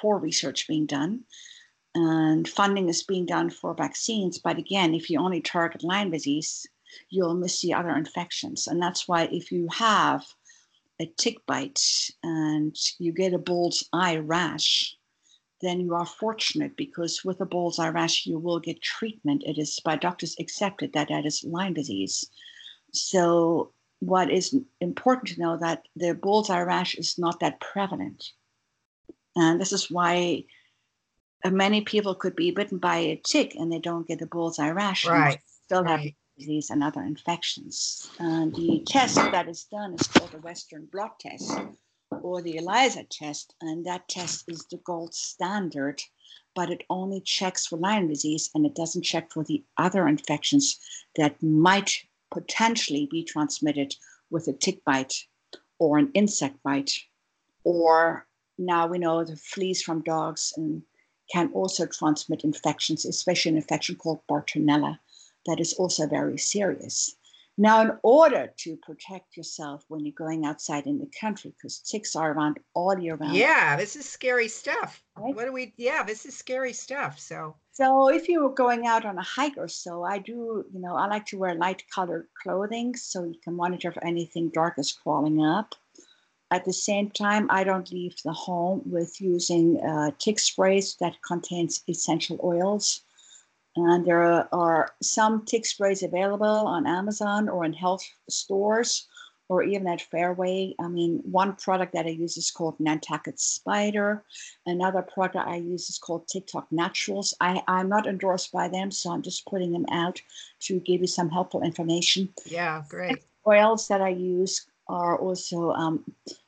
for 0.00 0.18
research 0.18 0.68
being 0.68 0.86
done. 0.86 1.24
And 1.94 2.46
funding 2.46 2.88
is 2.88 3.02
being 3.02 3.26
done 3.26 3.50
for 3.50 3.74
vaccines 3.74 4.38
but 4.38 4.58
again 4.58 4.94
if 4.94 5.08
you 5.08 5.18
only 5.18 5.40
target 5.40 5.82
lyme 5.82 6.10
disease 6.10 6.66
you'll 7.10 7.34
miss 7.34 7.60
the 7.60 7.74
other 7.74 7.94
infections. 7.96 8.66
And 8.66 8.82
that's 8.82 9.06
why 9.06 9.24
if 9.24 9.52
you 9.52 9.68
have 9.72 10.24
a 11.00 11.06
tick 11.16 11.38
bite 11.46 11.80
and 12.22 12.76
you 12.98 13.12
get 13.12 13.34
a 13.34 13.38
bull's 13.38 13.88
eye 13.92 14.16
rash, 14.16 14.96
then 15.60 15.80
you 15.80 15.94
are 15.94 16.06
fortunate 16.06 16.76
because 16.76 17.24
with 17.24 17.40
a 17.40 17.46
bull's 17.46 17.78
eye 17.78 17.88
rash, 17.88 18.26
you 18.26 18.38
will 18.38 18.60
get 18.60 18.82
treatment. 18.82 19.42
It 19.44 19.58
is 19.58 19.78
by 19.84 19.96
doctors 19.96 20.36
accepted 20.38 20.92
that 20.92 21.08
that 21.08 21.26
is 21.26 21.44
Lyme 21.44 21.74
disease. 21.74 22.28
So, 22.92 23.72
what 24.00 24.30
is 24.30 24.56
important 24.80 25.28
to 25.28 25.40
know 25.40 25.56
that 25.56 25.82
the 25.96 26.14
bull's 26.14 26.50
eye 26.50 26.62
rash 26.62 26.94
is 26.94 27.18
not 27.18 27.40
that 27.40 27.60
prevalent. 27.60 28.24
And 29.34 29.60
this 29.60 29.72
is 29.72 29.90
why 29.90 30.44
many 31.44 31.80
people 31.80 32.14
could 32.14 32.36
be 32.36 32.52
bitten 32.52 32.78
by 32.78 32.96
a 32.98 33.20
tick 33.24 33.54
and 33.56 33.72
they 33.72 33.80
don't 33.80 34.06
get 34.06 34.22
a 34.22 34.26
bull's 34.26 34.58
eye 34.58 34.70
rash. 34.70 35.06
Right. 35.06 35.40
Still 35.64 35.82
right. 35.82 36.00
have 36.00 36.12
disease 36.38 36.70
and 36.70 36.82
other 36.82 37.02
infections. 37.02 38.10
And 38.18 38.54
the 38.54 38.82
test 38.86 39.16
that 39.16 39.48
is 39.48 39.64
done 39.64 39.94
is 39.94 40.06
called 40.06 40.32
the 40.32 40.38
Western 40.38 40.86
blot 40.86 41.18
test 41.20 41.50
or 42.22 42.40
the 42.40 42.56
ELISA 42.56 43.04
test, 43.10 43.54
and 43.60 43.84
that 43.84 44.08
test 44.08 44.44
is 44.48 44.64
the 44.70 44.78
gold 44.78 45.14
standard, 45.14 46.00
but 46.54 46.70
it 46.70 46.84
only 46.88 47.20
checks 47.20 47.66
for 47.66 47.76
Lyme 47.76 48.08
disease 48.08 48.50
and 48.54 48.64
it 48.64 48.74
doesn't 48.74 49.02
check 49.02 49.32
for 49.32 49.44
the 49.44 49.62
other 49.76 50.08
infections 50.08 50.78
that 51.16 51.42
might 51.42 52.06
potentially 52.30 53.06
be 53.10 53.22
transmitted 53.24 53.94
with 54.30 54.48
a 54.48 54.52
tick 54.52 54.84
bite 54.84 55.26
or 55.78 55.98
an 55.98 56.10
insect 56.14 56.62
bite, 56.62 56.92
or 57.64 58.26
now 58.58 58.86
we 58.86 58.98
know 58.98 59.24
the 59.24 59.36
fleas 59.36 59.82
from 59.82 60.02
dogs 60.02 60.52
and 60.56 60.82
can 61.32 61.50
also 61.52 61.86
transmit 61.86 62.42
infections, 62.42 63.04
especially 63.04 63.50
an 63.50 63.56
infection 63.56 63.94
called 63.94 64.20
Bartonella 64.30 64.98
that 65.48 65.60
is 65.60 65.72
also 65.74 66.06
very 66.06 66.38
serious. 66.38 67.16
Now, 67.60 67.80
in 67.80 67.92
order 68.04 68.52
to 68.58 68.76
protect 68.76 69.36
yourself 69.36 69.84
when 69.88 70.04
you're 70.04 70.12
going 70.12 70.46
outside 70.46 70.86
in 70.86 71.00
the 71.00 71.10
country, 71.20 71.50
because 71.50 71.80
ticks 71.80 72.14
are 72.14 72.30
around 72.30 72.60
all 72.72 72.96
year 72.96 73.16
round. 73.16 73.34
Yeah, 73.34 73.76
this 73.76 73.96
is 73.96 74.08
scary 74.08 74.46
stuff. 74.46 75.02
Right? 75.16 75.34
What 75.34 75.46
do 75.46 75.52
we? 75.52 75.74
Yeah, 75.76 76.04
this 76.04 76.24
is 76.24 76.36
scary 76.36 76.72
stuff. 76.72 77.18
So, 77.18 77.56
so 77.72 78.10
if 78.10 78.28
you 78.28 78.42
were 78.42 78.54
going 78.54 78.86
out 78.86 79.04
on 79.04 79.18
a 79.18 79.22
hike 79.22 79.56
or 79.56 79.66
so, 79.66 80.04
I 80.04 80.18
do, 80.18 80.64
you 80.72 80.80
know, 80.80 80.94
I 80.94 81.08
like 81.08 81.26
to 81.26 81.38
wear 81.38 81.56
light 81.56 81.82
colored 81.92 82.28
clothing 82.40 82.94
so 82.94 83.24
you 83.24 83.40
can 83.42 83.54
monitor 83.54 83.88
if 83.88 83.98
anything 84.02 84.50
dark 84.50 84.74
is 84.78 84.92
crawling 84.92 85.44
up. 85.44 85.74
At 86.52 86.64
the 86.64 86.72
same 86.72 87.10
time, 87.10 87.48
I 87.50 87.64
don't 87.64 87.90
leave 87.90 88.14
the 88.24 88.32
home 88.32 88.82
with 88.86 89.20
using 89.20 89.80
uh, 89.80 90.12
tick 90.18 90.38
sprays 90.38 90.96
that 91.00 91.20
contains 91.26 91.82
essential 91.88 92.38
oils 92.42 93.02
and 93.78 94.04
there 94.04 94.52
are 94.52 94.90
some 95.02 95.44
tick 95.44 95.64
sprays 95.66 96.02
available 96.02 96.46
on 96.46 96.86
Amazon 96.86 97.48
or 97.48 97.64
in 97.64 97.72
health 97.72 98.04
stores 98.28 99.06
or 99.48 99.62
even 99.62 99.86
at 99.86 100.02
Fairway. 100.02 100.74
I 100.78 100.88
mean, 100.88 101.20
one 101.24 101.54
product 101.54 101.94
that 101.94 102.06
I 102.06 102.10
use 102.10 102.36
is 102.36 102.50
called 102.50 102.78
Nantucket 102.78 103.40
Spider. 103.40 104.22
Another 104.66 105.02
product 105.02 105.36
I 105.36 105.56
use 105.56 105.88
is 105.88 105.98
called 105.98 106.28
TikTok 106.28 106.70
Naturals. 106.70 107.34
I, 107.40 107.62
I'm 107.66 107.88
not 107.88 108.06
endorsed 108.06 108.52
by 108.52 108.68
them, 108.68 108.90
so 108.90 109.10
I'm 109.10 109.22
just 109.22 109.46
putting 109.46 109.72
them 109.72 109.86
out 109.90 110.20
to 110.60 110.80
give 110.80 111.00
you 111.00 111.06
some 111.06 111.30
helpful 111.30 111.62
information. 111.62 112.28
Yeah, 112.44 112.82
great. 112.88 113.24
oils 113.46 113.88
that 113.88 114.02
I 114.02 114.10
use 114.10 114.66
are 114.88 115.18
also 115.18 115.70
um, 115.72 116.04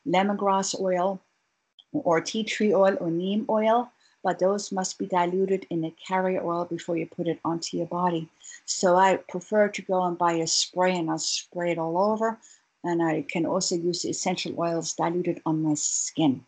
lemongrass 0.07 0.79
oil 0.79 1.21
or 1.93 2.21
tea 2.21 2.45
tree 2.45 2.75
oil 2.75 2.97
or 3.01 3.11
neem 3.11 3.47
oil, 3.49 3.91
but 4.23 4.39
those 4.39 4.73
must 4.73 4.99
be 4.99 5.07
diluted 5.07 5.67
in 5.71 5.85
a 5.85 5.95
carrier 6.07 6.45
oil 6.45 6.65
before 6.65 6.97
you 6.97 7.07
put 7.07 7.27
it 7.27 7.41
onto 7.45 7.77
your 7.77 7.87
body. 7.87 8.29
So 8.65 8.97
I 8.97 9.17
prefer 9.17 9.69
to 9.69 9.83
go 9.83 10.03
and 10.03 10.19
buy 10.19 10.33
a 10.35 10.47
spray 10.47 10.97
and 10.97 11.11
I'll 11.11 11.19
spray 11.19 11.73
it 11.73 11.79
all 11.79 11.99
over. 11.99 12.39
And 12.85 13.03
I 13.03 13.23
can 13.23 13.47
also 13.47 13.77
use 13.77 14.05
essential 14.05 14.59
oils 14.59 14.95
diluted 14.95 15.41
on 15.45 15.63
my 15.63 15.75
skin. 15.75 16.45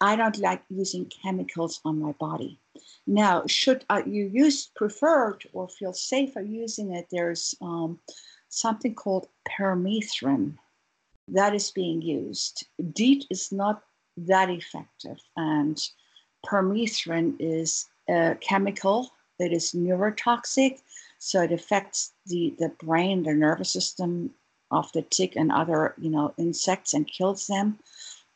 I 0.00 0.16
don't 0.16 0.38
like 0.38 0.62
using 0.68 1.06
chemicals 1.06 1.80
on 1.84 2.00
my 2.00 2.12
body. 2.12 2.58
Now, 3.06 3.44
should 3.46 3.84
uh, 3.88 4.02
you 4.06 4.30
use 4.32 4.70
preferred 4.74 5.44
or 5.52 5.68
feel 5.68 5.92
safer 5.92 6.42
using 6.42 6.94
it, 6.94 7.06
there's 7.10 7.54
um, 7.60 8.00
something 8.48 8.94
called 8.94 9.28
permethrin 9.48 10.58
that 11.28 11.54
is 11.54 11.70
being 11.70 12.02
used. 12.02 12.66
DEET 12.92 13.26
is 13.30 13.52
not 13.52 13.82
that 14.16 14.50
effective, 14.50 15.18
and 15.36 15.80
permethrin 16.44 17.36
is 17.38 17.88
a 18.08 18.36
chemical 18.40 19.12
that 19.38 19.52
is 19.52 19.72
neurotoxic, 19.72 20.80
so 21.18 21.42
it 21.42 21.52
affects 21.52 22.12
the, 22.26 22.54
the 22.58 22.68
brain, 22.68 23.22
the 23.22 23.34
nervous 23.34 23.70
system 23.70 24.34
of 24.70 24.90
the 24.92 25.02
tick 25.02 25.36
and 25.36 25.52
other 25.52 25.94
you 25.98 26.10
know 26.10 26.34
insects 26.38 26.94
and 26.94 27.06
kills 27.06 27.46
them. 27.46 27.78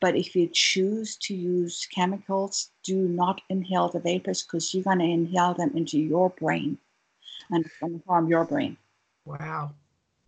But 0.00 0.14
if 0.14 0.36
you 0.36 0.48
choose 0.52 1.16
to 1.16 1.34
use 1.34 1.88
chemicals, 1.92 2.70
do 2.84 3.08
not 3.08 3.40
inhale 3.48 3.88
the 3.88 3.98
vapors 3.98 4.42
because 4.42 4.72
you're 4.72 4.84
going 4.84 5.00
to 5.00 5.04
inhale 5.04 5.54
them 5.54 5.72
into 5.74 5.98
your 5.98 6.30
brain 6.30 6.78
and 7.50 7.66
it's 7.66 7.78
going 7.80 7.98
to 7.98 8.06
harm 8.06 8.28
your 8.28 8.44
brain. 8.44 8.76
Wow. 9.24 9.72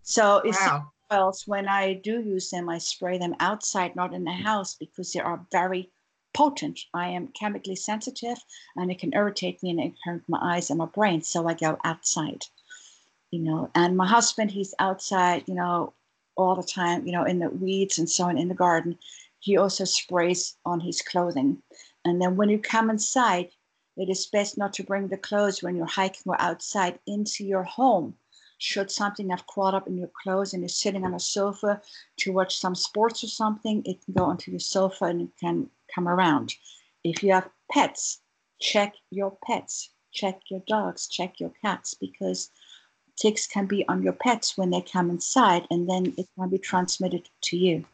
So 0.02 0.42
wow. 0.44 0.90
oils, 1.12 1.46
when 1.46 1.68
I 1.68 1.94
do 1.94 2.20
use 2.20 2.50
them, 2.50 2.68
I 2.68 2.78
spray 2.78 3.18
them 3.18 3.36
outside, 3.38 3.94
not 3.94 4.12
in 4.12 4.24
the 4.24 4.32
house, 4.32 4.74
because 4.74 5.12
they 5.12 5.20
are 5.20 5.46
very 5.52 5.88
potent. 6.32 6.80
I 6.94 7.08
am 7.08 7.28
chemically 7.28 7.76
sensitive 7.76 8.38
and 8.76 8.90
it 8.90 8.98
can 8.98 9.14
irritate 9.14 9.62
me 9.62 9.70
and 9.70 9.80
it 9.80 9.94
hurt 10.04 10.22
my 10.28 10.38
eyes 10.40 10.70
and 10.70 10.78
my 10.78 10.86
brain. 10.86 11.22
So 11.22 11.48
I 11.48 11.54
go 11.54 11.78
outside, 11.84 12.44
you 13.30 13.40
know. 13.40 13.70
And 13.74 13.96
my 13.96 14.06
husband, 14.06 14.50
he's 14.50 14.74
outside, 14.78 15.44
you 15.46 15.54
know, 15.54 15.92
all 16.36 16.54
the 16.54 16.62
time, 16.62 17.06
you 17.06 17.12
know, 17.12 17.24
in 17.24 17.38
the 17.38 17.50
weeds 17.50 17.98
and 17.98 18.08
so 18.08 18.24
on 18.24 18.38
in 18.38 18.48
the 18.48 18.54
garden 18.54 18.98
he 19.40 19.56
also 19.56 19.84
sprays 19.84 20.56
on 20.66 20.80
his 20.80 21.00
clothing. 21.00 21.62
And 22.04 22.20
then 22.20 22.36
when 22.36 22.50
you 22.50 22.58
come 22.58 22.90
inside, 22.90 23.50
it 23.96 24.08
is 24.08 24.26
best 24.26 24.56
not 24.56 24.74
to 24.74 24.84
bring 24.84 25.08
the 25.08 25.16
clothes 25.16 25.62
when 25.62 25.76
you're 25.76 25.86
hiking 25.86 26.22
or 26.26 26.40
outside 26.40 26.98
into 27.06 27.44
your 27.44 27.64
home. 27.64 28.16
Should 28.58 28.90
something 28.90 29.30
have 29.30 29.46
crawled 29.46 29.74
up 29.74 29.88
in 29.88 29.96
your 29.96 30.10
clothes 30.22 30.52
and 30.52 30.62
you're 30.62 30.68
sitting 30.68 31.04
on 31.04 31.14
a 31.14 31.20
sofa 31.20 31.80
to 32.18 32.32
watch 32.32 32.58
some 32.58 32.74
sports 32.74 33.24
or 33.24 33.28
something, 33.28 33.82
it 33.86 34.04
can 34.04 34.12
go 34.12 34.24
onto 34.24 34.50
your 34.50 34.60
sofa 34.60 35.06
and 35.06 35.22
it 35.22 35.30
can 35.40 35.70
come 35.94 36.08
around. 36.08 36.54
If 37.04 37.22
you 37.22 37.32
have 37.32 37.48
pets, 37.70 38.20
check 38.60 38.94
your 39.10 39.36
pets, 39.46 39.90
check 40.12 40.40
your 40.50 40.62
dogs, 40.66 41.08
check 41.08 41.40
your 41.40 41.52
cats, 41.62 41.94
because 41.94 42.50
ticks 43.16 43.46
can 43.46 43.66
be 43.66 43.86
on 43.88 44.02
your 44.02 44.12
pets 44.12 44.56
when 44.56 44.70
they 44.70 44.80
come 44.80 45.10
inside 45.10 45.66
and 45.70 45.88
then 45.88 46.14
it 46.16 46.26
can 46.38 46.48
be 46.48 46.58
transmitted 46.58 47.28
to 47.42 47.56
you. 47.56 47.84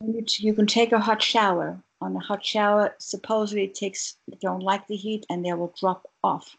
You 0.00 0.54
can 0.54 0.66
take 0.66 0.92
a 0.92 1.00
hot 1.00 1.22
shower. 1.22 1.82
On 2.00 2.14
a 2.14 2.20
hot 2.20 2.46
shower, 2.46 2.94
supposedly 2.98 3.66
ticks 3.66 4.16
don't 4.40 4.62
like 4.62 4.86
the 4.86 4.94
heat 4.94 5.26
and 5.28 5.44
they 5.44 5.52
will 5.52 5.74
drop 5.78 6.08
off. 6.22 6.56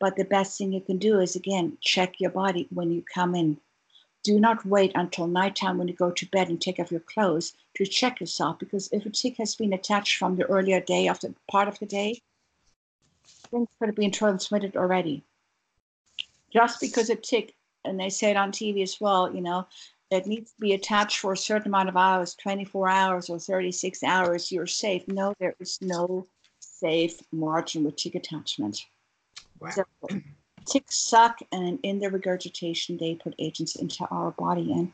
But 0.00 0.16
the 0.16 0.24
best 0.24 0.58
thing 0.58 0.72
you 0.72 0.80
can 0.80 0.98
do 0.98 1.20
is 1.20 1.36
again 1.36 1.78
check 1.80 2.20
your 2.20 2.30
body 2.30 2.66
when 2.70 2.90
you 2.90 3.04
come 3.14 3.36
in. 3.36 3.58
Do 4.22 4.38
not 4.38 4.66
wait 4.66 4.92
until 4.94 5.26
nighttime 5.26 5.78
when 5.78 5.88
you 5.88 5.94
go 5.94 6.10
to 6.10 6.26
bed 6.26 6.48
and 6.48 6.60
take 6.60 6.78
off 6.78 6.90
your 6.90 7.00
clothes 7.00 7.54
to 7.76 7.86
check 7.86 8.20
yourself 8.20 8.58
because 8.58 8.88
if 8.92 9.06
a 9.06 9.10
tick 9.10 9.36
has 9.38 9.54
been 9.54 9.72
attached 9.72 10.18
from 10.18 10.36
the 10.36 10.44
earlier 10.44 10.80
day 10.80 11.08
of 11.08 11.20
the 11.20 11.34
part 11.50 11.68
of 11.68 11.78
the 11.78 11.86
day, 11.86 12.20
things 13.24 13.68
could 13.78 13.88
have 13.88 13.96
been 13.96 14.10
transmitted 14.10 14.76
already. 14.76 15.24
Just 16.52 16.80
because 16.80 17.08
a 17.08 17.16
tick, 17.16 17.54
and 17.84 17.98
they 17.98 18.10
say 18.10 18.30
it 18.30 18.36
on 18.36 18.52
TV 18.52 18.82
as 18.82 19.00
well, 19.00 19.34
you 19.34 19.40
know, 19.40 19.66
it 20.10 20.26
needs 20.26 20.52
to 20.52 20.60
be 20.60 20.72
attached 20.72 21.18
for 21.18 21.32
a 21.32 21.36
certain 21.36 21.68
amount 21.68 21.88
of 21.88 21.96
hours 21.96 22.34
24 22.34 22.88
hours 22.88 23.30
or 23.30 23.38
36 23.38 24.02
hours 24.02 24.50
you're 24.50 24.66
safe 24.66 25.06
no 25.08 25.34
there 25.38 25.54
is 25.60 25.78
no 25.80 26.26
safe 26.58 27.20
margin 27.32 27.84
with 27.84 27.96
tick 27.96 28.14
attachment 28.14 28.86
wow. 29.60 29.70
so, 29.70 29.84
ticks 30.70 30.96
suck 30.96 31.40
and 31.52 31.78
in 31.82 31.98
their 31.98 32.10
regurgitation 32.10 32.96
they 32.96 33.14
put 33.14 33.34
agents 33.38 33.76
into 33.76 34.04
our 34.10 34.30
body 34.32 34.72
and 34.72 34.92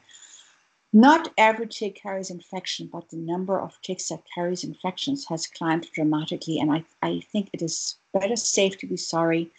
not 0.92 1.30
every 1.36 1.66
tick 1.66 2.00
carries 2.00 2.30
infection 2.30 2.88
but 2.92 3.08
the 3.10 3.16
number 3.16 3.60
of 3.60 3.80
ticks 3.82 4.08
that 4.08 4.22
carries 4.34 4.64
infections 4.64 5.26
has 5.28 5.46
climbed 5.46 5.86
dramatically 5.92 6.58
and 6.58 6.72
i, 6.72 6.84
I 7.02 7.20
think 7.32 7.50
it 7.52 7.62
is 7.62 7.96
better 8.12 8.36
safe 8.36 8.78
to 8.78 8.86
be 8.86 8.96
sorry 8.96 9.50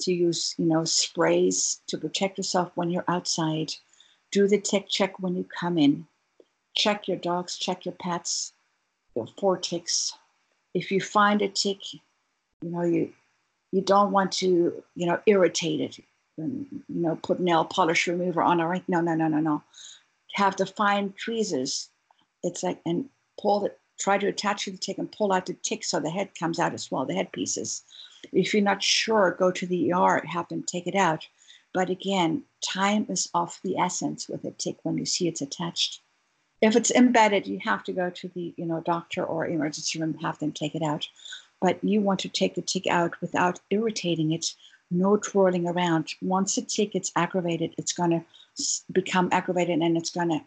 to 0.00 0.12
use 0.12 0.54
you 0.58 0.66
know 0.66 0.84
sprays 0.84 1.80
to 1.88 1.98
protect 1.98 2.38
yourself 2.38 2.72
when 2.74 2.90
you're 2.90 3.04
outside 3.08 3.72
do 4.34 4.48
the 4.48 4.58
tick 4.58 4.88
check 4.88 5.20
when 5.20 5.36
you 5.36 5.44
come 5.44 5.78
in. 5.78 6.08
Check 6.74 7.06
your 7.06 7.16
dogs, 7.16 7.56
check 7.56 7.84
your 7.84 7.94
pets, 7.94 8.52
your 9.14 9.28
four 9.38 9.56
ticks. 9.56 10.12
If 10.74 10.90
you 10.90 11.00
find 11.00 11.40
a 11.40 11.48
tick, 11.48 11.78
you 11.94 12.00
know, 12.62 12.82
you 12.82 13.12
you 13.74 13.80
don't 13.80 14.12
want 14.12 14.30
to, 14.30 14.84
you 14.94 15.06
know, 15.06 15.18
irritate 15.26 15.80
it 15.80 15.98
and 16.38 16.64
you 16.88 17.00
know, 17.02 17.18
put 17.24 17.40
nail 17.40 17.64
polish 17.64 18.06
remover 18.06 18.40
on 18.40 18.60
it. 18.60 18.64
Right? 18.64 18.88
No, 18.88 19.00
no, 19.00 19.16
no, 19.16 19.26
no, 19.26 19.40
no. 19.40 19.64
Have 20.34 20.56
the 20.56 20.64
fine 20.64 21.12
tweezers. 21.22 21.88
It's 22.44 22.62
like 22.62 22.80
and 22.86 23.08
pull 23.40 23.64
it, 23.64 23.76
try 23.98 24.16
to 24.16 24.28
attach 24.28 24.66
to 24.66 24.70
the 24.70 24.78
tick 24.78 24.98
and 24.98 25.10
pull 25.10 25.32
out 25.32 25.46
the 25.46 25.54
tick 25.54 25.82
so 25.82 25.98
the 25.98 26.08
head 26.08 26.38
comes 26.38 26.60
out 26.60 26.72
as 26.72 26.88
well, 26.88 27.04
the 27.04 27.14
head 27.14 27.32
pieces. 27.32 27.82
If 28.32 28.54
you're 28.54 28.62
not 28.62 28.80
sure, 28.80 29.36
go 29.36 29.50
to 29.50 29.66
the 29.66 29.92
ER, 29.92 30.22
have 30.24 30.48
them 30.48 30.62
take 30.62 30.86
it 30.86 30.94
out. 30.94 31.26
But 31.72 31.90
again, 31.90 32.44
time 32.60 33.06
is 33.08 33.28
of 33.34 33.58
the 33.64 33.76
essence 33.76 34.28
with 34.28 34.44
a 34.44 34.52
tick 34.52 34.76
when 34.84 34.98
you 34.98 35.04
see 35.04 35.26
it's 35.26 35.42
attached. 35.42 36.00
If 36.62 36.76
it's 36.76 36.92
embedded, 36.92 37.48
you 37.48 37.58
have 37.64 37.82
to 37.84 37.92
go 37.92 38.08
to 38.08 38.28
the 38.28 38.54
you 38.56 38.66
know 38.66 38.80
doctor 38.80 39.24
or 39.24 39.48
emergency 39.48 40.00
room, 40.00 40.14
have 40.22 40.38
them 40.38 40.52
take 40.52 40.76
it 40.76 40.82
out. 40.82 41.08
But 41.64 41.82
you 41.82 42.02
want 42.02 42.20
to 42.20 42.28
take 42.28 42.54
the 42.54 42.60
tick 42.60 42.86
out 42.88 43.18
without 43.22 43.58
irritating 43.70 44.32
it, 44.32 44.54
no 44.90 45.16
twirling 45.16 45.66
around. 45.66 46.12
Once 46.20 46.58
a 46.58 46.62
tick 46.62 46.92
gets 46.92 47.10
aggravated, 47.16 47.74
it's 47.78 47.94
going 47.94 48.10
to 48.10 48.22
become 48.92 49.30
aggravated 49.32 49.78
and 49.78 49.96
it's 49.96 50.10
going 50.10 50.28
to, 50.28 50.44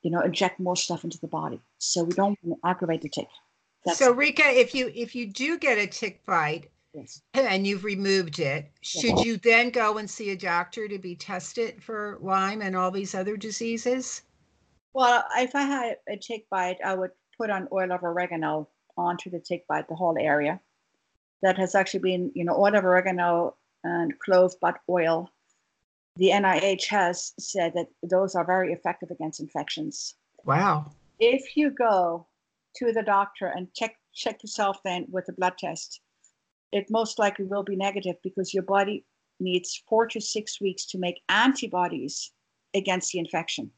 you 0.00 0.10
know, 0.10 0.22
inject 0.22 0.58
more 0.58 0.74
stuff 0.74 1.04
into 1.04 1.20
the 1.20 1.26
body. 1.26 1.60
So 1.76 2.04
we 2.04 2.14
don't 2.14 2.38
want 2.42 2.58
to 2.58 2.68
aggravate 2.70 3.02
the 3.02 3.10
tick. 3.10 3.28
That's 3.84 3.98
so 3.98 4.12
Rika, 4.12 4.46
if 4.46 4.74
you 4.74 4.90
if 4.94 5.14
you 5.14 5.26
do 5.26 5.58
get 5.58 5.76
a 5.76 5.86
tick 5.86 6.24
bite, 6.24 6.70
Yes. 6.94 7.20
And 7.34 7.66
you've 7.66 7.84
removed 7.84 8.38
it. 8.38 8.70
Should 8.80 9.26
you 9.26 9.36
then 9.36 9.68
go 9.68 9.98
and 9.98 10.08
see 10.08 10.30
a 10.30 10.36
doctor 10.36 10.88
to 10.88 10.98
be 10.98 11.14
tested 11.14 11.82
for 11.82 12.16
Lyme 12.22 12.62
and 12.62 12.74
all 12.74 12.90
these 12.90 13.14
other 13.14 13.36
diseases? 13.36 14.22
Well, 14.94 15.22
if 15.36 15.54
I 15.54 15.64
had 15.64 15.96
a 16.08 16.16
tick 16.16 16.48
bite, 16.48 16.78
I 16.82 16.94
would 16.94 17.10
put 17.36 17.50
on 17.50 17.68
oil 17.70 17.92
of 17.92 18.02
oregano 18.02 18.70
onto 18.96 19.30
the 19.30 19.40
tick 19.40 19.66
bite, 19.68 19.88
the 19.88 19.94
whole 19.94 20.16
area. 20.18 20.60
That 21.42 21.58
has 21.58 21.74
actually 21.74 22.00
been, 22.00 22.32
you 22.34 22.44
know, 22.44 22.56
oil 22.56 22.74
of 22.74 22.84
oregano 22.84 23.56
and 23.84 24.18
clove 24.18 24.58
bud 24.60 24.74
oil. 24.88 25.30
The 26.16 26.30
NIH 26.30 26.86
has 26.86 27.34
said 27.38 27.74
that 27.74 27.88
those 28.02 28.34
are 28.34 28.44
very 28.44 28.72
effective 28.72 29.10
against 29.10 29.40
infections. 29.40 30.14
Wow. 30.44 30.90
If 31.20 31.56
you 31.56 31.70
go 31.70 32.26
to 32.76 32.92
the 32.92 33.02
doctor 33.02 33.46
and 33.46 33.72
check 33.74 33.96
check 34.14 34.42
yourself 34.42 34.78
then 34.82 35.06
with 35.10 35.28
a 35.28 35.32
blood 35.32 35.58
test, 35.58 36.00
it 36.72 36.90
most 36.90 37.18
likely 37.18 37.44
will 37.44 37.62
be 37.62 37.76
negative 37.76 38.16
because 38.22 38.54
your 38.54 38.62
body 38.62 39.04
needs 39.38 39.82
four 39.88 40.06
to 40.06 40.20
six 40.20 40.60
weeks 40.60 40.86
to 40.86 40.98
make 40.98 41.22
antibodies 41.28 42.32
against 42.74 43.12
the 43.12 43.18
infection. 43.18 43.70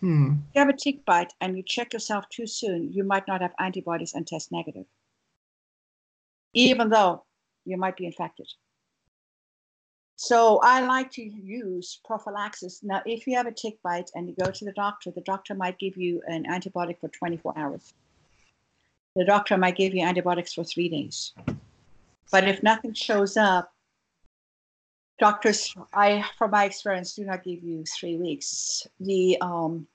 Hmm. 0.00 0.32
If 0.50 0.54
you 0.54 0.60
have 0.60 0.68
a 0.68 0.76
tick 0.76 1.04
bite 1.04 1.32
and 1.40 1.56
you 1.56 1.62
check 1.62 1.92
yourself 1.92 2.28
too 2.28 2.46
soon, 2.46 2.92
you 2.92 3.04
might 3.04 3.26
not 3.26 3.40
have 3.40 3.52
antibodies 3.58 4.14
and 4.14 4.26
test 4.26 4.52
negative, 4.52 4.86
even 6.52 6.90
though 6.90 7.24
you 7.64 7.76
might 7.76 7.96
be 7.96 8.06
infected. 8.06 8.48
So 10.16 10.60
I 10.62 10.80
like 10.80 11.10
to 11.12 11.22
use 11.22 12.00
prophylaxis. 12.04 12.82
Now, 12.82 13.02
if 13.04 13.26
you 13.26 13.36
have 13.36 13.46
a 13.46 13.52
tick 13.52 13.78
bite 13.82 14.10
and 14.14 14.28
you 14.28 14.34
go 14.34 14.50
to 14.50 14.64
the 14.64 14.72
doctor, 14.72 15.10
the 15.10 15.20
doctor 15.20 15.54
might 15.54 15.78
give 15.78 15.96
you 15.96 16.22
an 16.26 16.44
antibiotic 16.44 17.00
for 17.00 17.08
24 17.08 17.52
hours. 17.56 17.92
The 19.14 19.26
doctor 19.26 19.58
might 19.58 19.76
give 19.76 19.94
you 19.94 20.02
antibiotics 20.02 20.54
for 20.54 20.64
three 20.64 20.88
days. 20.88 21.34
But 22.32 22.48
if 22.48 22.62
nothing 22.62 22.94
shows 22.94 23.36
up, 23.36 23.72
doctors, 25.18 25.74
I, 25.92 26.24
from 26.38 26.50
my 26.50 26.64
experience, 26.64 27.14
do 27.14 27.24
not 27.24 27.44
give 27.44 27.62
you 27.62 27.84
three 27.84 28.16
weeks. 28.16 28.86
The 29.00 29.38
um, 29.40 29.86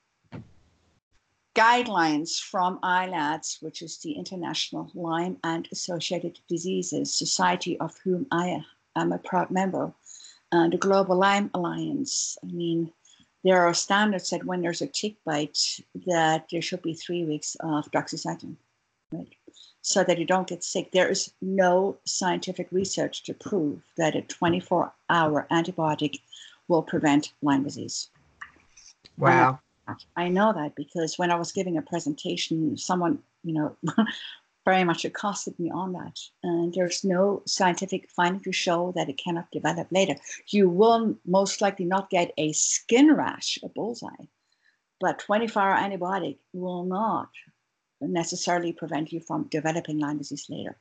guidelines 1.54 2.40
from 2.40 2.78
ILADS, 2.80 3.62
which 3.62 3.82
is 3.82 3.98
the 3.98 4.12
International 4.12 4.90
Lyme 4.94 5.36
and 5.44 5.68
Associated 5.70 6.38
Diseases 6.48 7.14
Society, 7.14 7.78
of 7.78 7.96
whom 8.04 8.26
I 8.30 8.64
am 8.96 9.12
a 9.12 9.18
proud 9.18 9.50
member, 9.50 9.92
and 10.50 10.72
the 10.72 10.78
Global 10.78 11.16
Lyme 11.16 11.50
Alliance. 11.54 12.36
I 12.42 12.46
mean, 12.46 12.92
there 13.44 13.66
are 13.66 13.74
standards 13.74 14.30
that 14.30 14.44
when 14.44 14.62
there's 14.62 14.82
a 14.82 14.86
tick 14.86 15.16
bite, 15.24 15.80
that 16.06 16.46
there 16.50 16.62
should 16.62 16.82
be 16.82 16.94
three 16.94 17.24
weeks 17.24 17.56
of 17.60 17.90
doxycycline, 17.90 18.56
right? 19.12 19.34
So 19.82 20.04
that 20.04 20.18
you 20.18 20.24
don't 20.24 20.46
get 20.46 20.62
sick. 20.62 20.92
There 20.92 21.08
is 21.08 21.32
no 21.40 21.96
scientific 22.04 22.68
research 22.70 23.24
to 23.24 23.34
prove 23.34 23.80
that 23.96 24.14
a 24.14 24.22
24 24.22 24.92
hour 25.10 25.46
antibiotic 25.50 26.20
will 26.68 26.82
prevent 26.82 27.32
Lyme 27.42 27.64
disease. 27.64 28.08
Wow. 29.18 29.58
I 30.16 30.28
know 30.28 30.52
that 30.52 30.74
because 30.76 31.18
when 31.18 31.30
I 31.30 31.34
was 31.34 31.52
giving 31.52 31.76
a 31.76 31.82
presentation, 31.82 32.76
someone, 32.76 33.18
you 33.42 33.54
know, 33.54 33.76
very 34.64 34.84
much 34.84 35.04
accosted 35.04 35.58
me 35.58 35.70
on 35.70 35.92
that. 35.92 36.18
And 36.42 36.72
there's 36.72 37.04
no 37.04 37.42
scientific 37.46 38.08
finding 38.10 38.42
to 38.42 38.52
show 38.52 38.92
that 38.94 39.08
it 39.08 39.18
cannot 39.18 39.50
develop 39.50 39.88
later. 39.90 40.14
You 40.48 40.68
will 40.68 41.16
most 41.26 41.60
likely 41.60 41.84
not 41.84 42.10
get 42.10 42.32
a 42.38 42.52
skin 42.52 43.14
rash, 43.14 43.58
a 43.62 43.68
bullseye, 43.68 44.26
but 45.00 45.18
24 45.18 45.62
hour 45.62 45.76
antibiotic 45.76 46.38
will 46.52 46.84
not 46.84 47.28
necessarily 48.08 48.72
prevent 48.72 49.12
you 49.12 49.20
from 49.20 49.44
developing 49.44 49.98
Lyme 49.98 50.18
disease 50.18 50.46
later. 50.48 50.76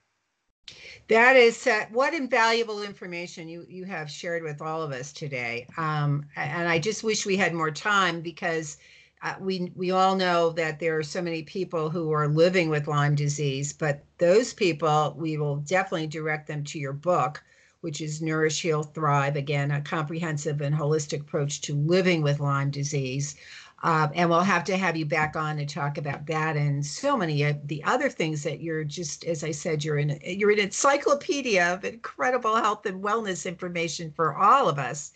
That 1.08 1.36
is 1.36 1.68
uh, 1.68 1.86
what 1.92 2.14
invaluable 2.14 2.84
information 2.84 3.50
you 3.50 3.66
you 3.68 3.84
have 3.86 4.10
shared 4.10 4.44
with 4.44 4.62
all 4.62 4.82
of 4.82 4.92
us 4.92 5.12
today. 5.12 5.68
Um, 5.78 6.26
and 6.36 6.70
I 6.70 6.80
just 6.80 7.04
wish 7.04 7.26
we 7.26 7.36
had 7.36 7.54
more 7.54 7.72
time 7.72 8.22
because 8.22 8.78
uh, 9.24 9.36
we 9.40 9.72
we 9.76 9.92
all 9.92 10.16
know 10.16 10.52
that 10.52 10.80
there 10.80 10.98
are 10.98 11.04
so 11.04 11.22
many 11.22 11.44
people 11.44 11.90
who 11.90 12.12
are 12.12 12.28
living 12.28 12.70
with 12.70 12.88
Lyme 12.88 13.16
disease, 13.16 13.74
but 13.74 14.04
those 14.18 14.54
people 14.54 15.14
we 15.18 15.38
will 15.38 15.58
definitely 15.58 16.08
direct 16.08 16.48
them 16.48 16.64
to 16.66 16.80
your 16.80 16.94
book, 16.94 17.44
which 17.82 18.00
is 18.02 18.22
Nourish, 18.22 18.62
Heal, 18.62 18.84
Thrive. 18.84 19.36
Again, 19.36 19.72
a 19.72 19.82
comprehensive 19.82 20.62
and 20.62 20.76
holistic 20.76 21.22
approach 21.22 21.62
to 21.62 21.76
living 21.76 22.22
with 22.22 22.40
Lyme 22.40 22.72
disease. 22.72 23.36
Uh, 23.84 24.08
and 24.14 24.30
we'll 24.30 24.42
have 24.42 24.64
to 24.64 24.78
have 24.78 24.96
you 24.96 25.06
back 25.06 25.36
on 25.36 25.58
to 25.58 25.66
talk 25.66 25.98
about 25.98 26.28
that 26.28 26.56
and 26.56 26.86
so 26.86 27.18
many 27.18 27.42
of 27.44 27.68
the 27.68 27.84
other 27.84 28.10
things 28.10 28.44
that 28.44 28.62
you're 28.62 28.84
just, 28.84 29.24
as 29.26 29.44
I 29.44 29.52
said, 29.52 29.84
you're 29.84 29.98
in 29.98 30.20
you're 30.24 30.52
an 30.52 30.60
encyclopedia 30.60 31.74
of 31.74 31.84
incredible 31.84 32.56
health 32.56 32.86
and 32.86 33.04
wellness 33.04 33.48
information 33.48 34.12
for 34.12 34.36
all 34.36 34.70
of 34.70 34.78
us. 34.78 35.14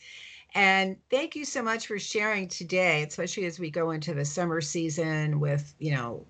And 0.55 0.97
thank 1.11 1.35
you 1.35 1.45
so 1.45 1.61
much 1.61 1.85
for 1.85 1.99
sharing 1.99 2.47
today, 2.47 3.03
especially 3.03 3.45
as 3.45 3.59
we 3.59 3.69
go 3.69 3.91
into 3.91 4.13
the 4.13 4.25
summer 4.25 4.61
season 4.61 5.39
with, 5.39 5.75
you 5.79 5.91
know, 5.91 6.25